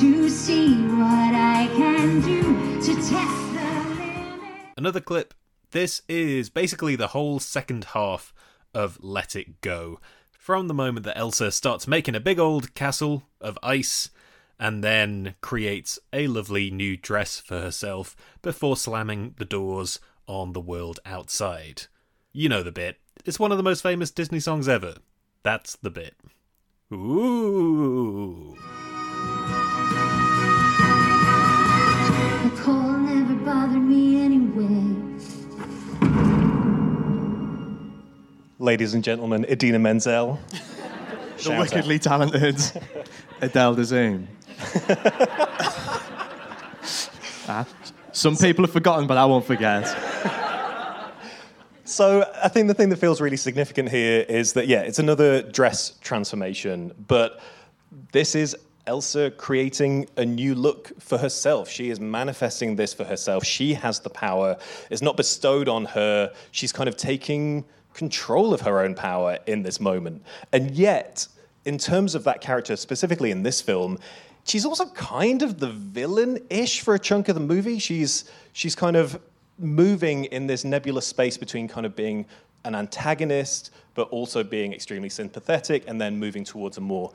[0.00, 2.42] To see what I can do
[2.83, 4.74] to test the limit.
[4.76, 5.35] Another clip.
[5.70, 8.35] This is basically the whole second half
[8.74, 10.00] of Let It Go.
[10.33, 14.11] From the moment that Elsa starts making a big old castle of ice
[14.59, 20.61] and then creates a lovely new dress for herself before slamming the doors on the
[20.61, 21.83] world outside.
[22.33, 22.98] You know the bit.
[23.24, 24.96] It's one of the most famous Disney songs ever.
[25.44, 26.16] That's the bit.
[26.92, 28.57] Ooh.
[38.64, 40.40] Ladies and gentlemen, Idina Menzel.
[41.37, 41.61] The Shout out.
[41.61, 42.57] wickedly talented
[43.42, 44.27] Adele Dazeem.
[47.46, 47.66] Ah,
[48.12, 49.85] some people have forgotten, but I won't forget.
[51.85, 55.42] So I think the thing that feels really significant here is that yeah, it's another
[55.42, 57.42] dress transformation, but
[58.12, 61.68] this is Elsa creating a new look for herself.
[61.68, 63.44] She is manifesting this for herself.
[63.44, 64.57] She has the power.
[64.90, 66.33] It's not bestowed on her.
[66.50, 70.22] She's kind of taking control of her own power in this moment.
[70.52, 71.26] And yet,
[71.64, 73.98] in terms of that character, specifically in this film,
[74.44, 77.78] she's also kind of the villain-ish for a chunk of the movie.
[77.78, 79.18] She's she's kind of
[79.59, 82.26] moving in this nebulous space between kind of being
[82.64, 87.12] an antagonist, but also being extremely sympathetic, and then moving towards a more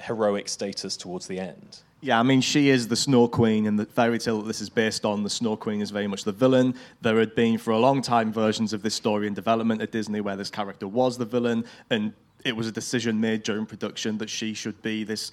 [0.00, 1.78] heroic status towards the end.
[2.06, 4.70] Yeah, I mean, she is the Snow Queen, and the fairy tale that this is
[4.70, 6.76] based on, the Snow Queen is very much the villain.
[7.00, 10.20] There had been, for a long time, versions of this story in development at Disney
[10.20, 12.12] where this character was the villain, and
[12.44, 15.32] it was a decision made during production that she should be this,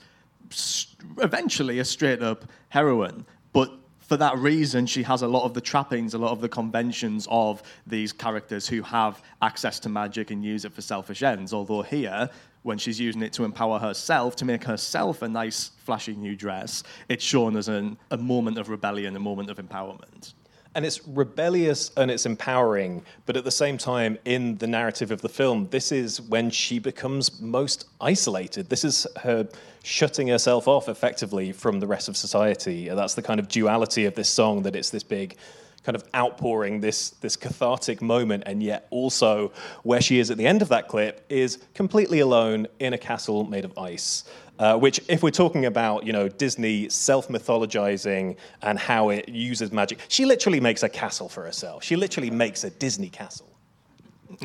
[1.20, 3.24] eventually, a straight up heroine.
[3.52, 6.50] But for that reason, she has a lot of the trappings, a lot of the
[6.50, 11.54] conventions of these characters who have access to magic and use it for selfish ends.
[11.54, 12.32] Although here,
[12.64, 16.84] when she's using it to empower herself, to make herself a nice, flashy new dress,
[17.10, 20.34] it's shown as an, a moment of rebellion, a moment of empowerment.
[20.76, 25.22] And it's rebellious and it's empowering, but at the same time, in the narrative of
[25.22, 28.70] the film, this is when she becomes most isolated.
[28.70, 29.48] This is her
[29.84, 32.90] shutting herself off effectively from the rest of society.
[32.90, 35.38] That's the kind of duality of this song that it's this big
[35.84, 39.52] kind of outpouring, this, this cathartic moment, and yet also
[39.84, 43.44] where she is at the end of that clip is completely alone in a castle
[43.44, 44.24] made of ice.
[44.60, 49.98] Uh, which, if we're talking about, you know, Disney self-mythologizing and how it uses magic,
[50.10, 51.84] she literally makes a castle for herself.
[51.84, 53.50] She literally makes a Disney castle.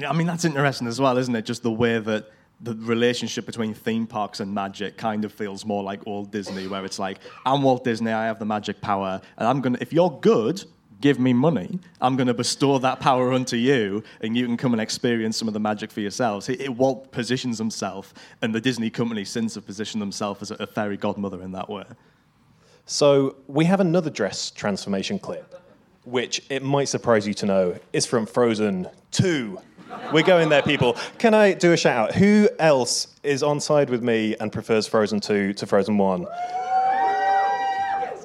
[0.06, 1.44] I mean, that's interesting as well, isn't it?
[1.44, 2.30] Just the way that
[2.62, 6.86] the relationship between theme parks and magic kind of feels more like old Disney, where
[6.86, 10.18] it's like, I'm Walt Disney, I have the magic power, and I'm gonna, if you're
[10.22, 10.64] good,
[11.00, 11.78] give me money.
[12.00, 15.54] I'm gonna bestow that power unto you, and you can come and experience some of
[15.54, 16.48] the magic for yourselves.
[16.48, 20.54] It, it- Walt positions himself, and the Disney company since have positioned themselves as a,
[20.62, 21.84] a fairy godmother in that way.
[22.86, 25.60] So we have another dress transformation clip,
[26.04, 29.58] which it might surprise you to know is from Frozen 2.
[30.12, 30.96] We're going there, people.
[31.18, 32.14] Can I do a shout out?
[32.14, 36.26] Who else is on side with me and prefers Frozen 2 to Frozen 1?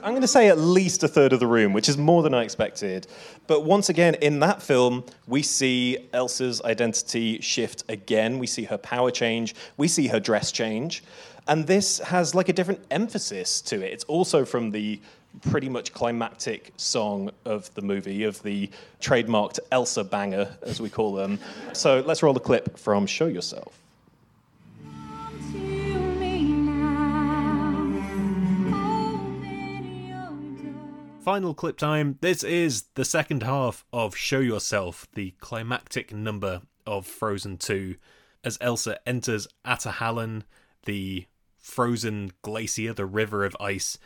[0.04, 2.34] I'm going to say at least a third of the room, which is more than
[2.34, 3.08] I expected.
[3.48, 8.38] But once again, in that film, we see Elsa's identity shift again.
[8.38, 9.56] We see her power change.
[9.78, 11.06] We see her dress change.
[11.48, 13.94] And this has like a different emphasis to it.
[13.94, 15.00] It's also from the
[15.50, 21.14] pretty much climactic song of the movie, of the trademarked Elsa banger, as we call
[21.14, 21.40] them.
[21.72, 23.83] So let's roll the clip from Show Yourself.
[31.24, 32.18] Final clip time.
[32.20, 37.96] This is the second half of Show Yourself, the climactic number of Frozen 2,
[38.44, 40.44] as Elsa enters Ahtohallan,
[40.86, 41.26] the
[41.58, 43.98] frozen glacier, the river of ice,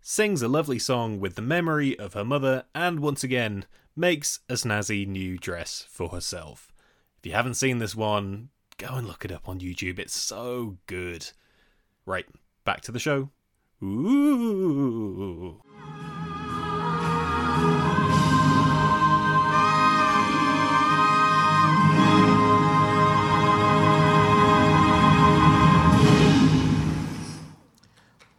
[0.00, 3.64] sings a lovely song with the memory of her mother, and once again
[3.96, 6.70] makes a snazzy new dress for herself.
[7.18, 9.98] If you haven't seen this one, go and look it up on YouTube.
[9.98, 11.32] It's so good.
[12.06, 12.26] Right,
[12.64, 13.30] back to the show.
[13.82, 15.60] Ooh.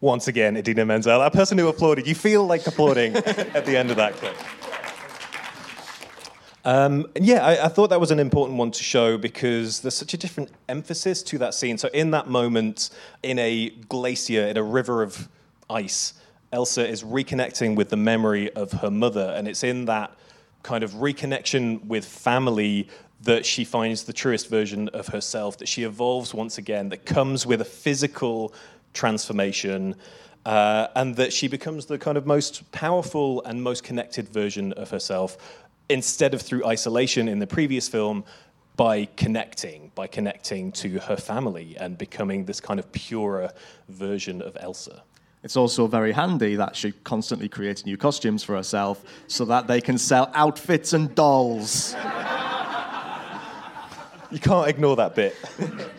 [0.01, 2.07] Once again, Idina Menzel, that person who applauded.
[2.07, 4.35] You feel like applauding at the end of that clip.
[6.65, 10.15] Um, yeah, I, I thought that was an important one to show because there's such
[10.15, 11.77] a different emphasis to that scene.
[11.77, 12.89] So, in that moment,
[13.21, 15.27] in a glacier, in a river of
[15.69, 16.15] ice,
[16.51, 20.15] Elsa is reconnecting with the memory of her mother, and it's in that
[20.63, 22.87] kind of reconnection with family
[23.21, 27.45] that she finds the truest version of herself, that she evolves once again, that comes
[27.45, 28.51] with a physical
[28.93, 29.95] transformation,
[30.45, 34.89] uh, and that she becomes the kind of most powerful and most connected version of
[34.89, 38.23] herself instead of through isolation in the previous film
[38.77, 43.51] by connecting by connecting to her family and becoming this kind of purer
[43.89, 45.03] version of elsa
[45.43, 49.81] It's also very handy that she constantly creates new costumes for herself so that they
[49.81, 51.93] can sell outfits and dolls.
[54.31, 55.35] you can't ignore that bit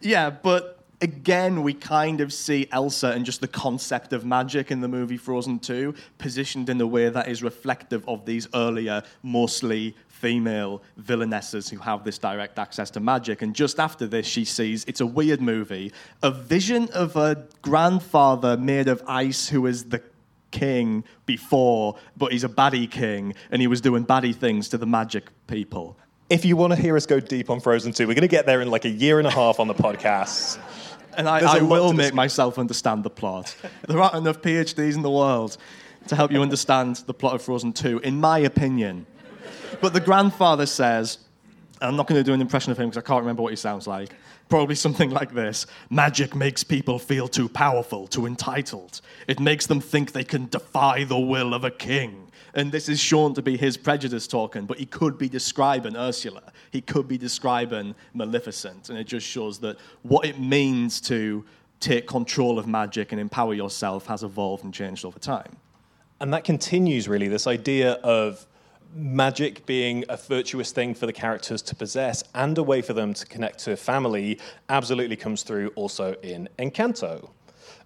[0.00, 4.80] Yeah, but again, we kind of see Elsa and just the concept of magic in
[4.80, 9.96] the movie Frozen 2 positioned in a way that is reflective of these earlier, mostly
[10.08, 13.40] female villainesses who have this direct access to magic.
[13.40, 15.92] And just after this, she sees it's a weird movie
[16.22, 20.02] a vision of a grandfather made of ice who is the
[20.50, 24.86] king before, but he's a baddie king and he was doing baddie things to the
[24.86, 25.96] magic people.
[26.28, 28.46] if you want to hear us go deep on frozen 2 we're going to get
[28.46, 30.58] there in like a year and a half on the podcast
[31.20, 33.54] And I, I will make myself understand the plot.
[33.86, 35.58] There aren't enough PhDs in the world
[36.08, 39.04] to help you understand the plot of Frozen 2, in my opinion.
[39.82, 41.18] But the grandfather says,
[41.80, 43.52] and I'm not going to do an impression of him because I can't remember what
[43.52, 44.14] he sounds like.
[44.48, 49.02] Probably something like this Magic makes people feel too powerful, too entitled.
[49.28, 52.29] It makes them think they can defy the will of a king.
[52.54, 56.52] And this is shown to be his prejudice talking, but he could be describing Ursula.
[56.70, 58.90] He could be describing Maleficent.
[58.90, 61.44] And it just shows that what it means to
[61.80, 65.56] take control of magic and empower yourself has evolved and changed over time.
[66.20, 68.46] And that continues really this idea of
[68.94, 73.14] magic being a virtuous thing for the characters to possess and a way for them
[73.14, 74.38] to connect to family
[74.68, 77.30] absolutely comes through also in Encanto.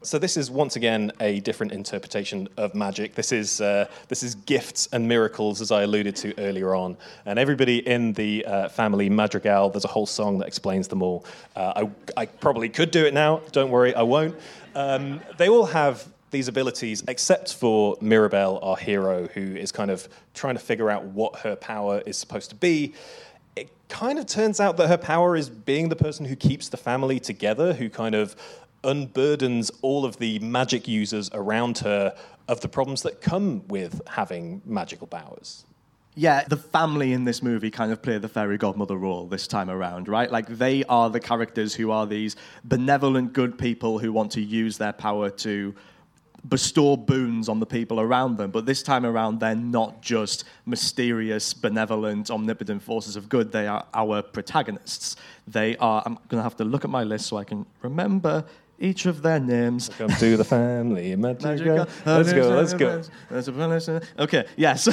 [0.05, 3.15] So this is once again a different interpretation of magic.
[3.15, 6.99] This is uh, this is gifts and miracles, as I alluded to earlier on.
[7.25, 11.25] And everybody in the uh, family Madrigal, there's a whole song that explains them all.
[11.57, 11.87] Uh,
[12.17, 13.41] I, I probably could do it now.
[13.53, 14.37] Don't worry, I won't.
[14.75, 20.07] Um, they all have these abilities, except for Mirabel, our hero, who is kind of
[20.35, 22.93] trying to figure out what her power is supposed to be.
[23.57, 26.77] It kind of turns out that her power is being the person who keeps the
[26.77, 28.37] family together, who kind of
[28.85, 32.15] unburdens all of the magic users around her
[32.49, 35.65] of the problems that come with having magical powers.
[36.17, 39.69] Yeah, the family in this movie kind of play the fairy godmother role this time
[39.69, 40.31] around, right?
[40.31, 44.79] Like they are the characters who are these benevolent, good people who want to use
[44.79, 45.75] their power to
[46.49, 48.51] bestow boons on the people around them.
[48.51, 53.51] But this time around, they're not just mysterious, benevolent, omnipotent forces of good.
[53.51, 55.17] They are our protagonists.
[55.49, 58.45] They are, I'm going to have to look at my list so I can remember
[58.85, 59.91] each of their names.
[59.97, 61.87] Come to the family, magical.
[62.05, 64.01] Let's go, let's go.
[64.19, 64.89] Okay, yes.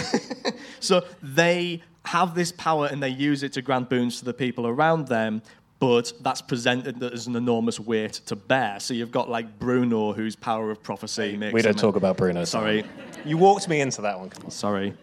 [0.79, 4.65] so they have this power and they use it to grant boons to the people
[4.65, 5.41] around them,
[5.79, 8.79] but that's presented as an enormous weight to bear.
[8.79, 12.45] So you've got like Bruno, whose power of prophecy makes We don't talk about Bruno.
[12.45, 12.83] Sorry,
[13.25, 14.29] You walked me into that one.
[14.29, 14.51] Come on.
[14.51, 14.93] sorry.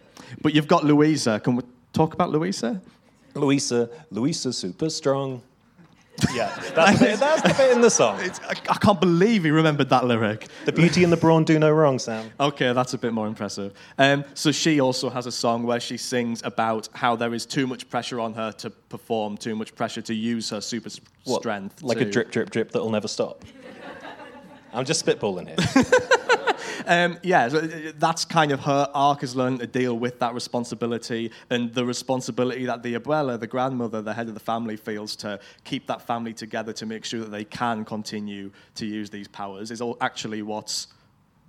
[0.41, 1.39] But you've got Luisa.
[1.39, 1.63] Can we
[1.93, 2.81] talk about Luisa?
[3.35, 5.41] Luisa, Luisa super strong.
[6.33, 8.19] Yeah, that's the, bit, that's the bit in the song.
[8.21, 10.47] It's, I, I can't believe he remembered that lyric.
[10.65, 12.31] The beauty and the brawn do no wrong, Sam.
[12.39, 13.73] Okay, that's a bit more impressive.
[13.97, 17.67] Um, so she also has a song where she sings about how there is too
[17.67, 20.89] much pressure on her to perform, too much pressure to use her super
[21.25, 21.81] What, strength.
[21.83, 23.43] Like to- a drip, drip, drip that'll never stop.
[24.73, 25.85] I'm just spitballing here.
[26.87, 30.33] um, yeah, so uh, that's kind of her arc is learning to deal with that
[30.33, 35.15] responsibility and the responsibility that the abuela, the grandmother, the head of the family, feels
[35.17, 39.27] to keep that family together to make sure that they can continue to use these
[39.27, 40.87] powers is all actually what's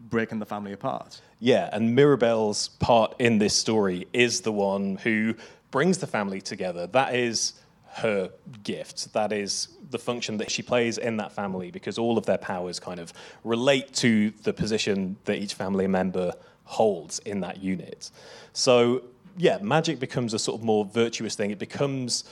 [0.08, 1.20] breaking the family apart.
[1.40, 5.34] Yeah, and Mirabel's part in this story is the one who
[5.70, 6.86] brings the family together.
[6.86, 7.54] That is
[7.95, 8.30] her
[8.62, 9.12] gift.
[9.12, 12.78] That is the function that she plays in that family because all of their powers
[12.78, 13.12] kind of
[13.45, 16.32] relate to the position that each family member
[16.64, 18.11] holds in that unit.
[18.53, 19.03] So,
[19.36, 21.51] yeah, magic becomes a sort of more virtuous thing.
[21.51, 22.24] It becomes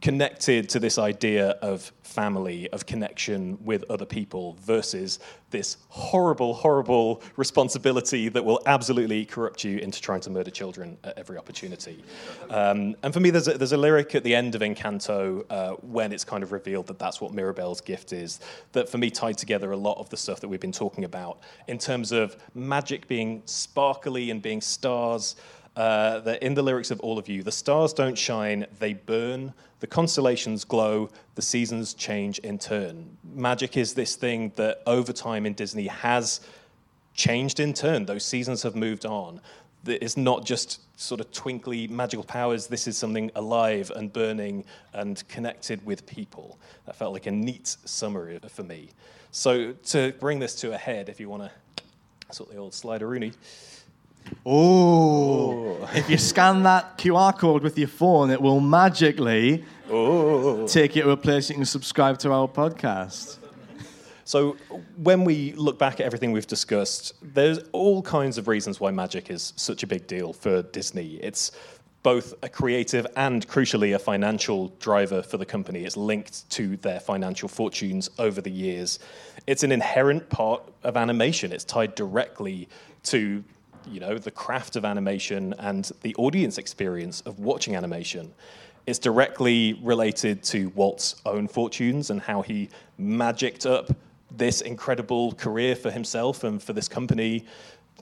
[0.00, 5.20] connected to this idea of family, of connection with other people, versus
[5.50, 11.16] this horrible, horrible responsibility that will absolutely corrupt you into trying to murder children at
[11.18, 12.02] every opportunity.
[12.50, 15.72] Um, and for me, there's a, there's a lyric at the end of Encanto uh,
[15.82, 18.40] when it's kind of revealed that that's what Mirabel's gift is,
[18.72, 21.38] that for me tied together a lot of the stuff that we've been talking about
[21.68, 25.36] in terms of magic being sparkly and being stars.
[25.80, 29.50] Uh, that in the lyrics of all of you, the stars don't shine, they burn.
[29.78, 33.16] The constellations glow, the seasons change in turn.
[33.34, 36.42] Magic is this thing that over time in Disney has
[37.14, 38.04] changed in turn.
[38.04, 39.40] Those seasons have moved on.
[39.86, 42.66] It's not just sort of twinkly magical powers.
[42.66, 46.58] This is something alive and burning and connected with people.
[46.84, 48.90] That felt like a neat summary for me.
[49.30, 51.50] So to bring this to a head, if you want to
[52.34, 53.32] sort the old slider Rooney.
[54.46, 59.64] Oh, if you scan that QR code with your phone, it will magically
[60.68, 63.38] take you to a place you can subscribe to our podcast.
[64.24, 64.56] So,
[64.96, 69.28] when we look back at everything we've discussed, there's all kinds of reasons why magic
[69.28, 71.14] is such a big deal for Disney.
[71.16, 71.50] It's
[72.02, 75.84] both a creative and, crucially, a financial driver for the company.
[75.84, 79.00] It's linked to their financial fortunes over the years.
[79.46, 82.68] It's an inherent part of animation, it's tied directly
[83.04, 83.42] to
[83.88, 88.32] you know the craft of animation and the audience experience of watching animation
[88.86, 92.68] it's directly related to Walt's own fortunes and how he
[92.98, 93.94] magicked up
[94.30, 97.44] this incredible career for himself and for this company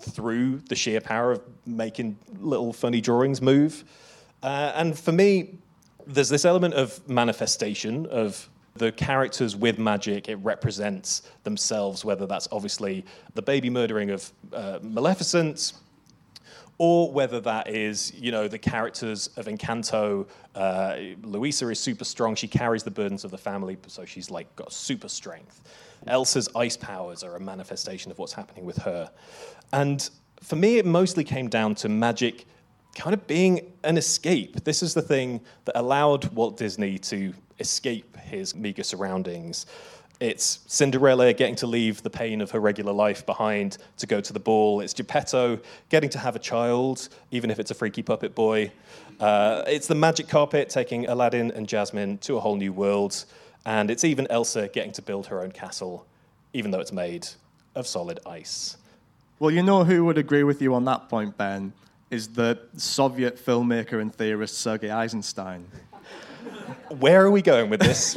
[0.00, 3.84] through the sheer power of making little funny drawings move.
[4.42, 5.58] Uh, and for me,
[6.06, 8.48] there's this element of manifestation of
[8.78, 13.04] the characters with magic, it represents themselves, whether that's obviously
[13.34, 15.72] the baby murdering of uh, Maleficent,
[16.78, 20.28] or whether that is, you know, the characters of Encanto.
[20.54, 24.54] Uh, Luisa is super strong; she carries the burdens of the family, so she's like
[24.56, 25.62] got super strength.
[26.06, 29.10] Elsa's ice powers are a manifestation of what's happening with her,
[29.72, 30.08] and
[30.42, 32.46] for me, it mostly came down to magic
[32.98, 34.64] kind of being an escape.
[34.64, 39.66] This is the thing that allowed Walt Disney to escape his meager surroundings.
[40.18, 44.32] It's Cinderella getting to leave the pain of her regular life behind to go to
[44.32, 44.80] the ball.
[44.80, 48.72] It's Geppetto getting to have a child, even if it's a freaky puppet boy.
[49.20, 53.24] Uh, it's the magic carpet taking Aladdin and Jasmine to a whole new world.
[53.64, 56.04] And it's even Elsa getting to build her own castle,
[56.52, 57.28] even though it's made
[57.76, 58.76] of solid ice.
[59.38, 61.72] Well, you know who would agree with you on that point, Ben?
[62.10, 65.66] Is the Soviet filmmaker and theorist Sergei Eisenstein.
[66.98, 68.16] Where are we going with this?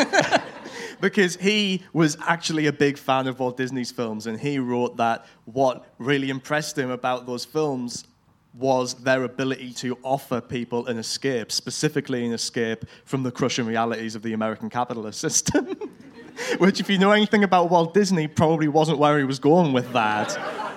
[1.02, 5.26] because he was actually a big fan of Walt Disney's films, and he wrote that
[5.46, 8.06] what really impressed him about those films
[8.54, 14.16] was their ability to offer people an escape, specifically an escape from the crushing realities
[14.16, 15.66] of the American capitalist system.
[16.58, 19.92] Which, if you know anything about Walt Disney, probably wasn't where he was going with
[19.94, 20.71] that.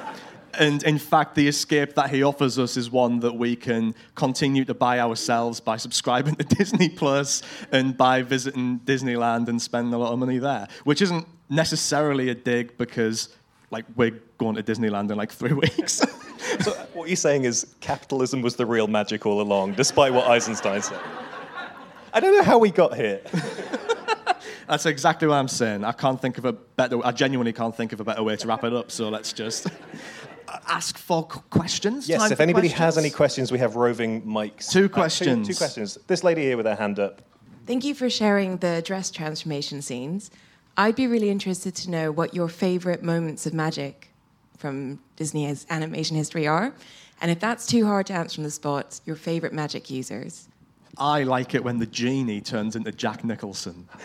[0.58, 4.64] And in fact, the escape that he offers us is one that we can continue
[4.64, 7.42] to buy ourselves by subscribing to Disney Plus
[7.72, 12.34] and by visiting Disneyland and spending a lot of money there, which isn't necessarily a
[12.34, 13.28] dig because
[13.70, 16.02] like we're going to Disneyland in like three weeks.
[16.60, 20.82] so what you're saying is capitalism was the real magic all along, despite what Eisenstein
[20.82, 21.00] said.
[22.12, 23.20] I don't know how we got here.
[24.68, 25.84] That's exactly what I'm saying.
[25.84, 27.04] I can't think of a better.
[27.04, 28.90] I genuinely can't think of a better way to wrap it up.
[28.90, 29.66] So let's just
[30.68, 32.08] ask for questions.
[32.08, 32.84] Yes, Time if anybody questions?
[32.84, 34.70] has any questions, we have roving mics.
[34.70, 35.48] Two Uh, questions.
[35.48, 35.98] two questions.
[36.06, 37.22] This lady here with her hand up.
[37.66, 40.30] Thank you for sharing the dress transformation scenes.
[40.76, 44.08] I'd be really interested to know what your favorite moments of magic
[44.58, 46.74] from Disney's animation history are.
[47.20, 50.48] And if that's too hard to answer on the spot, your favorite magic users.
[50.98, 53.88] I like it when the genie turns into Jack Nicholson.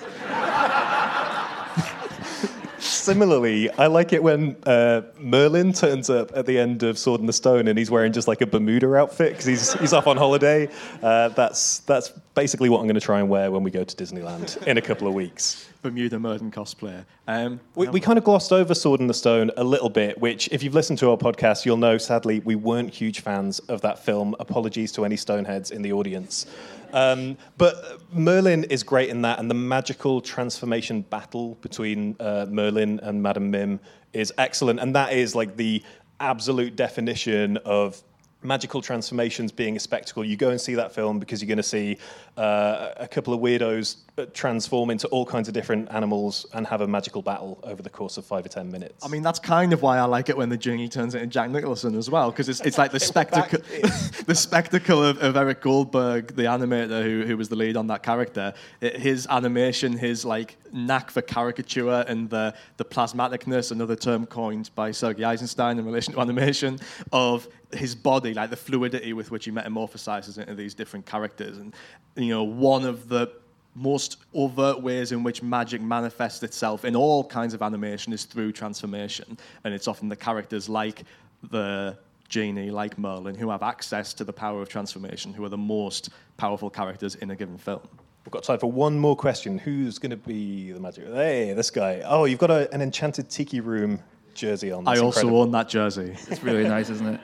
[3.10, 7.28] Similarly, I like it when uh, Merlin turns up at the end of Sword in
[7.28, 10.18] the Stone and he's wearing just like a Bermuda outfit because he's he's off on
[10.18, 10.70] holiday.
[11.02, 13.96] Uh, that's that's basically what I'm going to try and wear when we go to
[13.96, 15.68] Disneyland in a couple of weeks.
[15.82, 17.06] Bermuda Merlin cosplayer.
[17.28, 20.50] Um, We, we kind of glossed over Sword in the Stone a little bit, which,
[20.52, 23.98] if you've listened to our podcast, you'll know, sadly, we weren't huge fans of that
[24.04, 24.36] film.
[24.42, 26.46] Apologies to any Stoneheads in the audience.
[26.94, 33.00] Um, but Merlin is great in that, and the magical transformation battle between uh, Merlin
[33.02, 33.80] and Madame Mim
[34.14, 34.80] is excellent.
[34.80, 35.84] And that is like the
[36.20, 38.02] absolute definition of
[38.42, 40.24] magical transformations being a spectacle.
[40.24, 41.98] You go and see that film because you're going to see
[42.38, 46.80] uh, a couple of weirdos uh, transform into all kinds of different animals and have
[46.80, 49.04] a magical battle over the course of five or ten minutes.
[49.04, 51.50] I mean, that's kind of why I like it when the genie turns into Jack
[51.50, 53.60] Nicholson as well, because it's, it's like the spectacle,
[54.26, 58.04] the spectacle of, of Eric Goldberg, the animator who, who was the lead on that
[58.04, 58.54] character.
[58.80, 64.70] It- his animation, his like knack for caricature, and the the plasmaticness, another term coined
[64.76, 66.80] by Sergei Eisenstein in relation to animation,
[67.12, 71.74] of his body, like the fluidity with which he metamorphosizes into these different characters, and
[72.16, 73.32] you know, one of the
[73.76, 78.52] most overt ways in which magic manifests itself in all kinds of animation is through
[78.52, 79.38] transformation.
[79.64, 81.04] And it's often the characters like
[81.50, 81.98] the
[82.28, 86.10] genie, like Merlin, who have access to the power of transformation, who are the most
[86.38, 87.82] powerful characters in a given film.
[88.26, 89.58] We've got time for one more question.
[89.58, 91.06] Who's going to be the magic?
[91.08, 92.02] Hey, this guy.
[92.06, 94.00] Oh, you've got a, an enchanted tiki room
[94.34, 94.88] jersey on.
[94.88, 95.42] I also incredible.
[95.42, 96.16] own that jersey.
[96.28, 97.22] It's really nice, isn't it?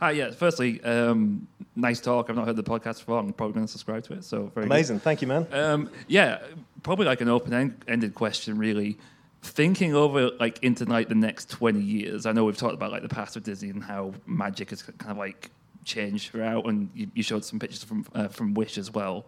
[0.00, 0.30] Hi, yeah.
[0.30, 2.30] Firstly, um, nice talk.
[2.30, 3.18] I've not heard the podcast before.
[3.18, 4.24] I'm probably going to subscribe to it.
[4.24, 4.72] So very good.
[4.72, 5.00] amazing.
[5.00, 5.46] Thank you, man.
[5.52, 6.38] Um, yeah,
[6.84, 8.96] probably like an open-ended question, really.
[9.42, 13.02] Thinking over like into like the next twenty years, I know we've talked about like
[13.02, 15.50] the past of Disney and how magic has kind of like
[15.84, 19.26] changed throughout, and you, you showed some pictures from uh, from Wish as well.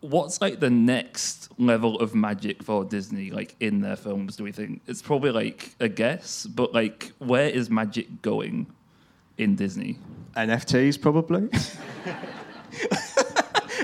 [0.00, 4.36] What's like the next level of magic for Disney, like in their films?
[4.36, 8.66] Do we think it's probably like a guess, but like where is magic going
[9.38, 9.98] in Disney?
[10.36, 11.48] NFTs, probably.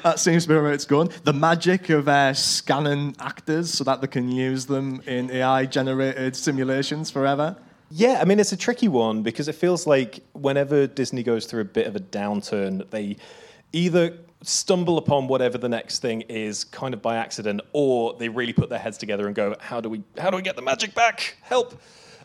[0.02, 1.10] that seems to be where it's going.
[1.24, 6.36] The magic of uh, scanning actors so that they can use them in AI generated
[6.36, 7.56] simulations forever.
[7.90, 11.62] Yeah, I mean, it's a tricky one because it feels like whenever Disney goes through
[11.62, 13.16] a bit of a downturn, they
[13.72, 18.52] either stumble upon whatever the next thing is kind of by accident or they really
[18.52, 20.94] put their heads together and go how do we how do we get the magic
[20.94, 21.78] back help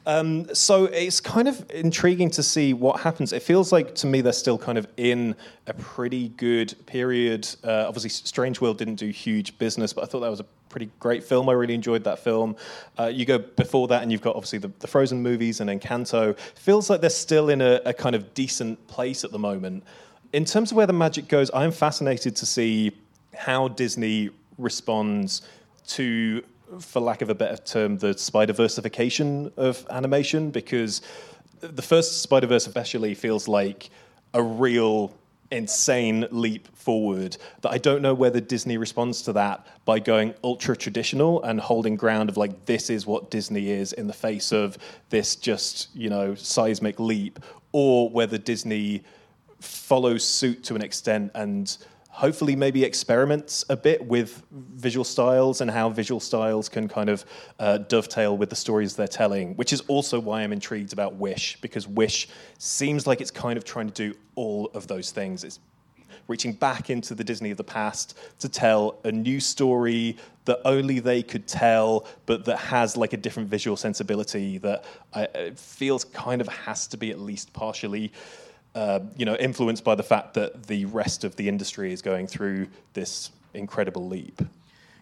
[0.06, 3.34] um, so it's kind of intriguing to see what happens.
[3.34, 5.36] It feels like to me they're still kind of in
[5.68, 7.48] a pretty good period.
[7.64, 10.92] Uh, obviously, Strange World didn't do huge business, but I thought that was a pretty
[11.00, 11.48] great film.
[11.50, 12.56] I really enjoyed that film.
[13.00, 16.38] Uh, you go before that, and you've got obviously the, the Frozen movies and Encanto.
[16.38, 19.84] Feels like they're still in a, a kind of decent place at the moment.
[20.34, 22.92] In terms of where the magic goes, I'm fascinated to see
[23.34, 25.42] how Disney responds
[25.88, 26.44] to,
[26.80, 31.02] for lack of a better term, the Spider Versification of animation, because
[31.62, 33.90] the first Spider Verse especially feels like
[34.34, 35.14] a real
[35.52, 40.76] insane leap forward that I don't know whether Disney responds to that by going ultra
[40.76, 44.78] traditional and holding ground of like this is what Disney is in the face of
[45.10, 47.40] this just you know seismic leap
[47.72, 49.04] or whether Disney
[49.60, 51.78] follows suit to an extent and
[52.16, 57.26] hopefully maybe experiments a bit with visual styles and how visual styles can kind of
[57.60, 61.60] uh, dovetail with the stories they're telling, which is also why I'm intrigued about Wish,
[61.60, 65.44] because Wish seems like it's kind of trying to do all of those things.
[65.44, 65.60] It's
[66.30, 71.00] reaching back into the Disney of the past to tell a new story that only
[71.00, 76.06] they could tell, but that has like a different visual sensibility that I, it feels
[76.06, 78.14] kind of has to be at least partially
[78.76, 82.28] uh, you know, influenced by the fact that the rest of the industry is going
[82.28, 84.42] through this incredible leap.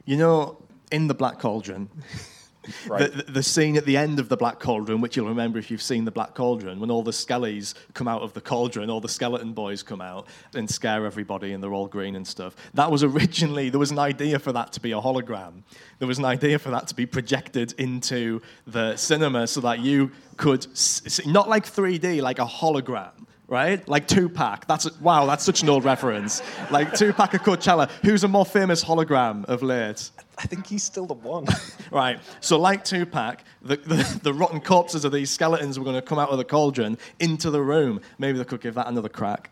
[0.06, 0.58] You know,
[0.92, 1.90] in the Black Cauldron,
[2.88, 3.12] Right.
[3.12, 5.70] the, the, the scene at the end of the Black Cauldron, which you'll remember if
[5.70, 9.02] you've seen the Black Cauldron, when all the skellies come out of the cauldron, all
[9.02, 12.56] the skeleton boys come out and scare everybody, and they're all green and stuff.
[12.74, 15.64] That was originally there was an idea for that to be a hologram.
[16.00, 20.12] There was an idea for that to be projected into the cinema so that you
[20.38, 23.12] could see, not like 3D, like a hologram.
[23.54, 24.66] Right, like Tupac.
[24.66, 25.28] That's a, wow.
[25.28, 26.42] That's such an old reference.
[26.72, 27.88] Like Tupac at Coachella.
[28.02, 30.10] Who's a more famous hologram of late?
[30.40, 31.46] I think he's still the one.
[31.92, 32.20] Right.
[32.40, 36.18] So, like Tupac, the, the, the rotten corpses of these skeletons were going to come
[36.18, 38.02] out of the cauldron into the room.
[38.18, 39.52] Maybe they could give that another crack.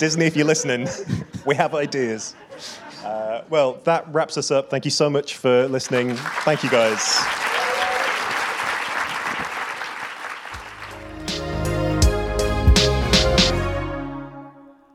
[0.00, 0.88] Disney, if you're listening,
[1.46, 2.34] we have ideas.
[3.04, 4.68] Uh, well, that wraps us up.
[4.68, 6.16] Thank you so much for listening.
[6.16, 7.53] Thank you, guys.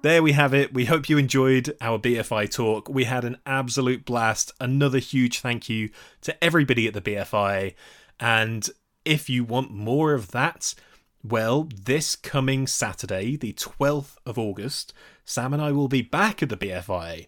[0.01, 0.73] There we have it.
[0.73, 2.87] We hope you enjoyed our BFI talk.
[2.87, 4.53] We had an absolute blast.
[4.61, 5.89] Another huge thank you
[6.21, 7.73] to everybody at the BFI.
[8.17, 8.69] And
[9.03, 10.73] if you want more of that,
[11.21, 14.93] well, this coming Saturday, the 12th of August,
[15.25, 17.27] Sam and I will be back at the BFI.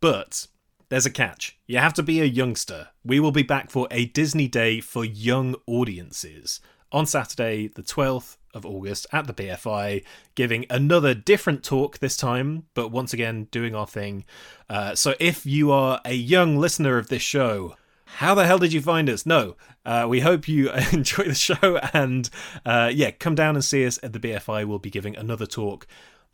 [0.00, 0.46] But
[0.88, 1.58] there's a catch.
[1.66, 2.90] You have to be a youngster.
[3.04, 6.60] We will be back for a Disney Day for young audiences
[6.92, 10.02] on Saturday, the 12th of August at the BFI,
[10.34, 14.24] giving another different talk this time, but once again doing our thing.
[14.68, 17.76] Uh, so if you are a young listener of this show,
[18.06, 19.26] how the hell did you find us?
[19.26, 22.30] No, uh, we hope you enjoy the show and
[22.64, 24.64] uh, yeah, come down and see us at the BFI.
[24.64, 25.86] We'll be giving another talk.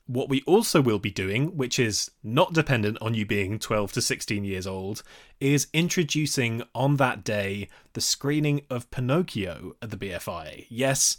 [0.07, 4.03] What we also will be doing, which is not dependent on you being 12 to
[4.03, 5.03] 16 years old,
[5.41, 10.67] is introducing on that day the screening of Pinocchio at the BFI.
[10.69, 11.17] Yes,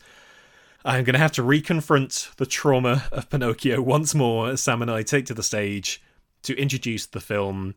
[0.86, 4.92] I'm going to have to reconfront the trauma of Pinocchio once more as Sam and
[4.92, 6.04] I take to the stage
[6.42, 7.76] to introduce the film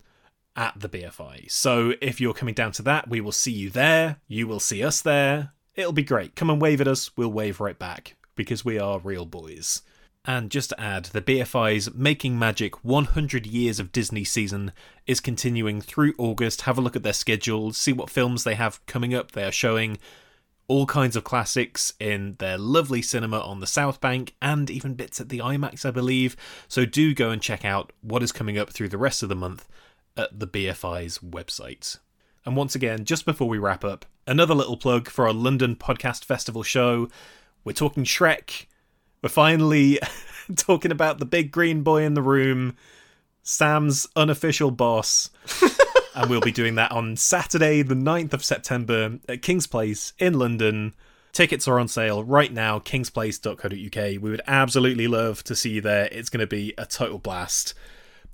[0.57, 1.49] at the BFI.
[1.49, 4.17] So if you're coming down to that, we will see you there.
[4.27, 5.53] You will see us there.
[5.77, 6.35] It'll be great.
[6.35, 7.17] Come and wave at us.
[7.17, 9.83] We'll wave right back because we are real boys.
[10.25, 14.73] And just to add, the BFI's Making Magic 100 Years of Disney season
[15.07, 16.63] is continuing through August.
[16.63, 19.31] Have a look at their schedule, see what films they have coming up.
[19.31, 19.99] They are showing
[20.69, 25.21] all kinds of classics in their lovely cinema on the South Bank and even bits
[25.21, 26.37] at the IMAX, I believe.
[26.69, 29.37] So do go and check out what is coming up through the rest of the
[29.37, 29.69] month
[30.17, 31.99] at the BFI's website.
[32.45, 36.25] And once again, just before we wrap up, another little plug for our London Podcast
[36.25, 37.09] Festival show.
[37.65, 38.67] We're talking Shrek.
[39.23, 39.99] We're finally
[40.57, 42.77] talking about the big green boy in the room,
[43.43, 45.31] Sam's unofficial boss.
[46.17, 50.39] and we'll be doing that on Saturday, the 9th of September at King's Place in
[50.39, 50.95] London.
[51.33, 54.23] Tickets are on sale right now, kingsplace.co.uk.
[54.23, 56.09] We would absolutely love to see you there.
[56.11, 57.75] It's going to be a total blast.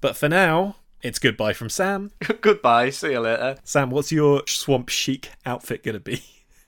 [0.01, 2.13] But for now, it's goodbye from Sam.
[2.41, 2.91] Goodbye.
[2.91, 3.57] See you later.
[3.65, 6.23] Sam, what's your swamp chic outfit going to be?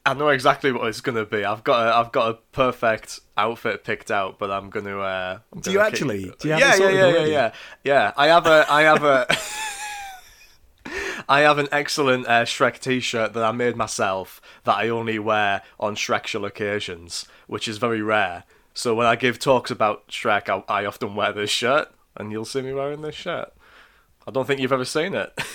[0.07, 1.47] I know exactly what it's gonna be.
[1.47, 4.99] I've got a, I've got a perfect outfit picked out, but I'm gonna.
[4.99, 6.25] Uh, I'm Do you gonna actually?
[6.25, 6.39] Keep...
[6.41, 7.53] Do you yeah, yeah, yeah, yeah, yeah,
[7.85, 8.13] yeah.
[8.15, 9.27] I have a, I have a.
[11.29, 15.63] I have an excellent uh, Shrek T-shirt that I made myself that I only wear
[15.81, 18.45] on Shrekshul occasions, which is very rare.
[18.75, 22.45] So when I give talks about Shrek, I, I often wear this shirt, and you'll
[22.45, 23.53] see me wearing this shirt.
[24.27, 25.33] I don't think you've ever seen it.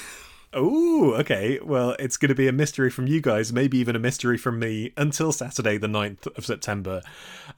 [0.52, 1.60] Oh, okay.
[1.62, 4.58] Well, it's going to be a mystery from you guys, maybe even a mystery from
[4.58, 7.02] me until Saturday, the 9th of September.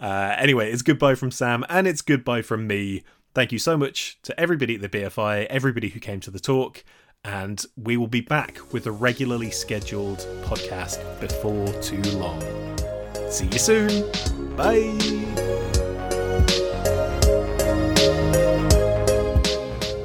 [0.01, 3.03] Uh, anyway, it's goodbye from Sam and it's goodbye from me.
[3.34, 6.84] Thank you so much to everybody at the BFI, everybody who came to the talk,
[7.24, 12.41] and we will be back with a regularly scheduled podcast before too long.
[13.30, 14.11] See you soon.
[14.55, 14.97] Bye.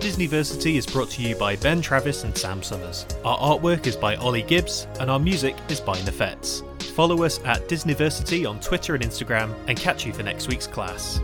[0.01, 3.07] Disniversity is brought to you by Ben Travis and Sam Summers.
[3.25, 6.63] Our artwork is by Olly Gibbs, and our music is by Nafets.
[6.95, 11.21] Follow us at Disniversity on Twitter and Instagram, and catch you for next week's class.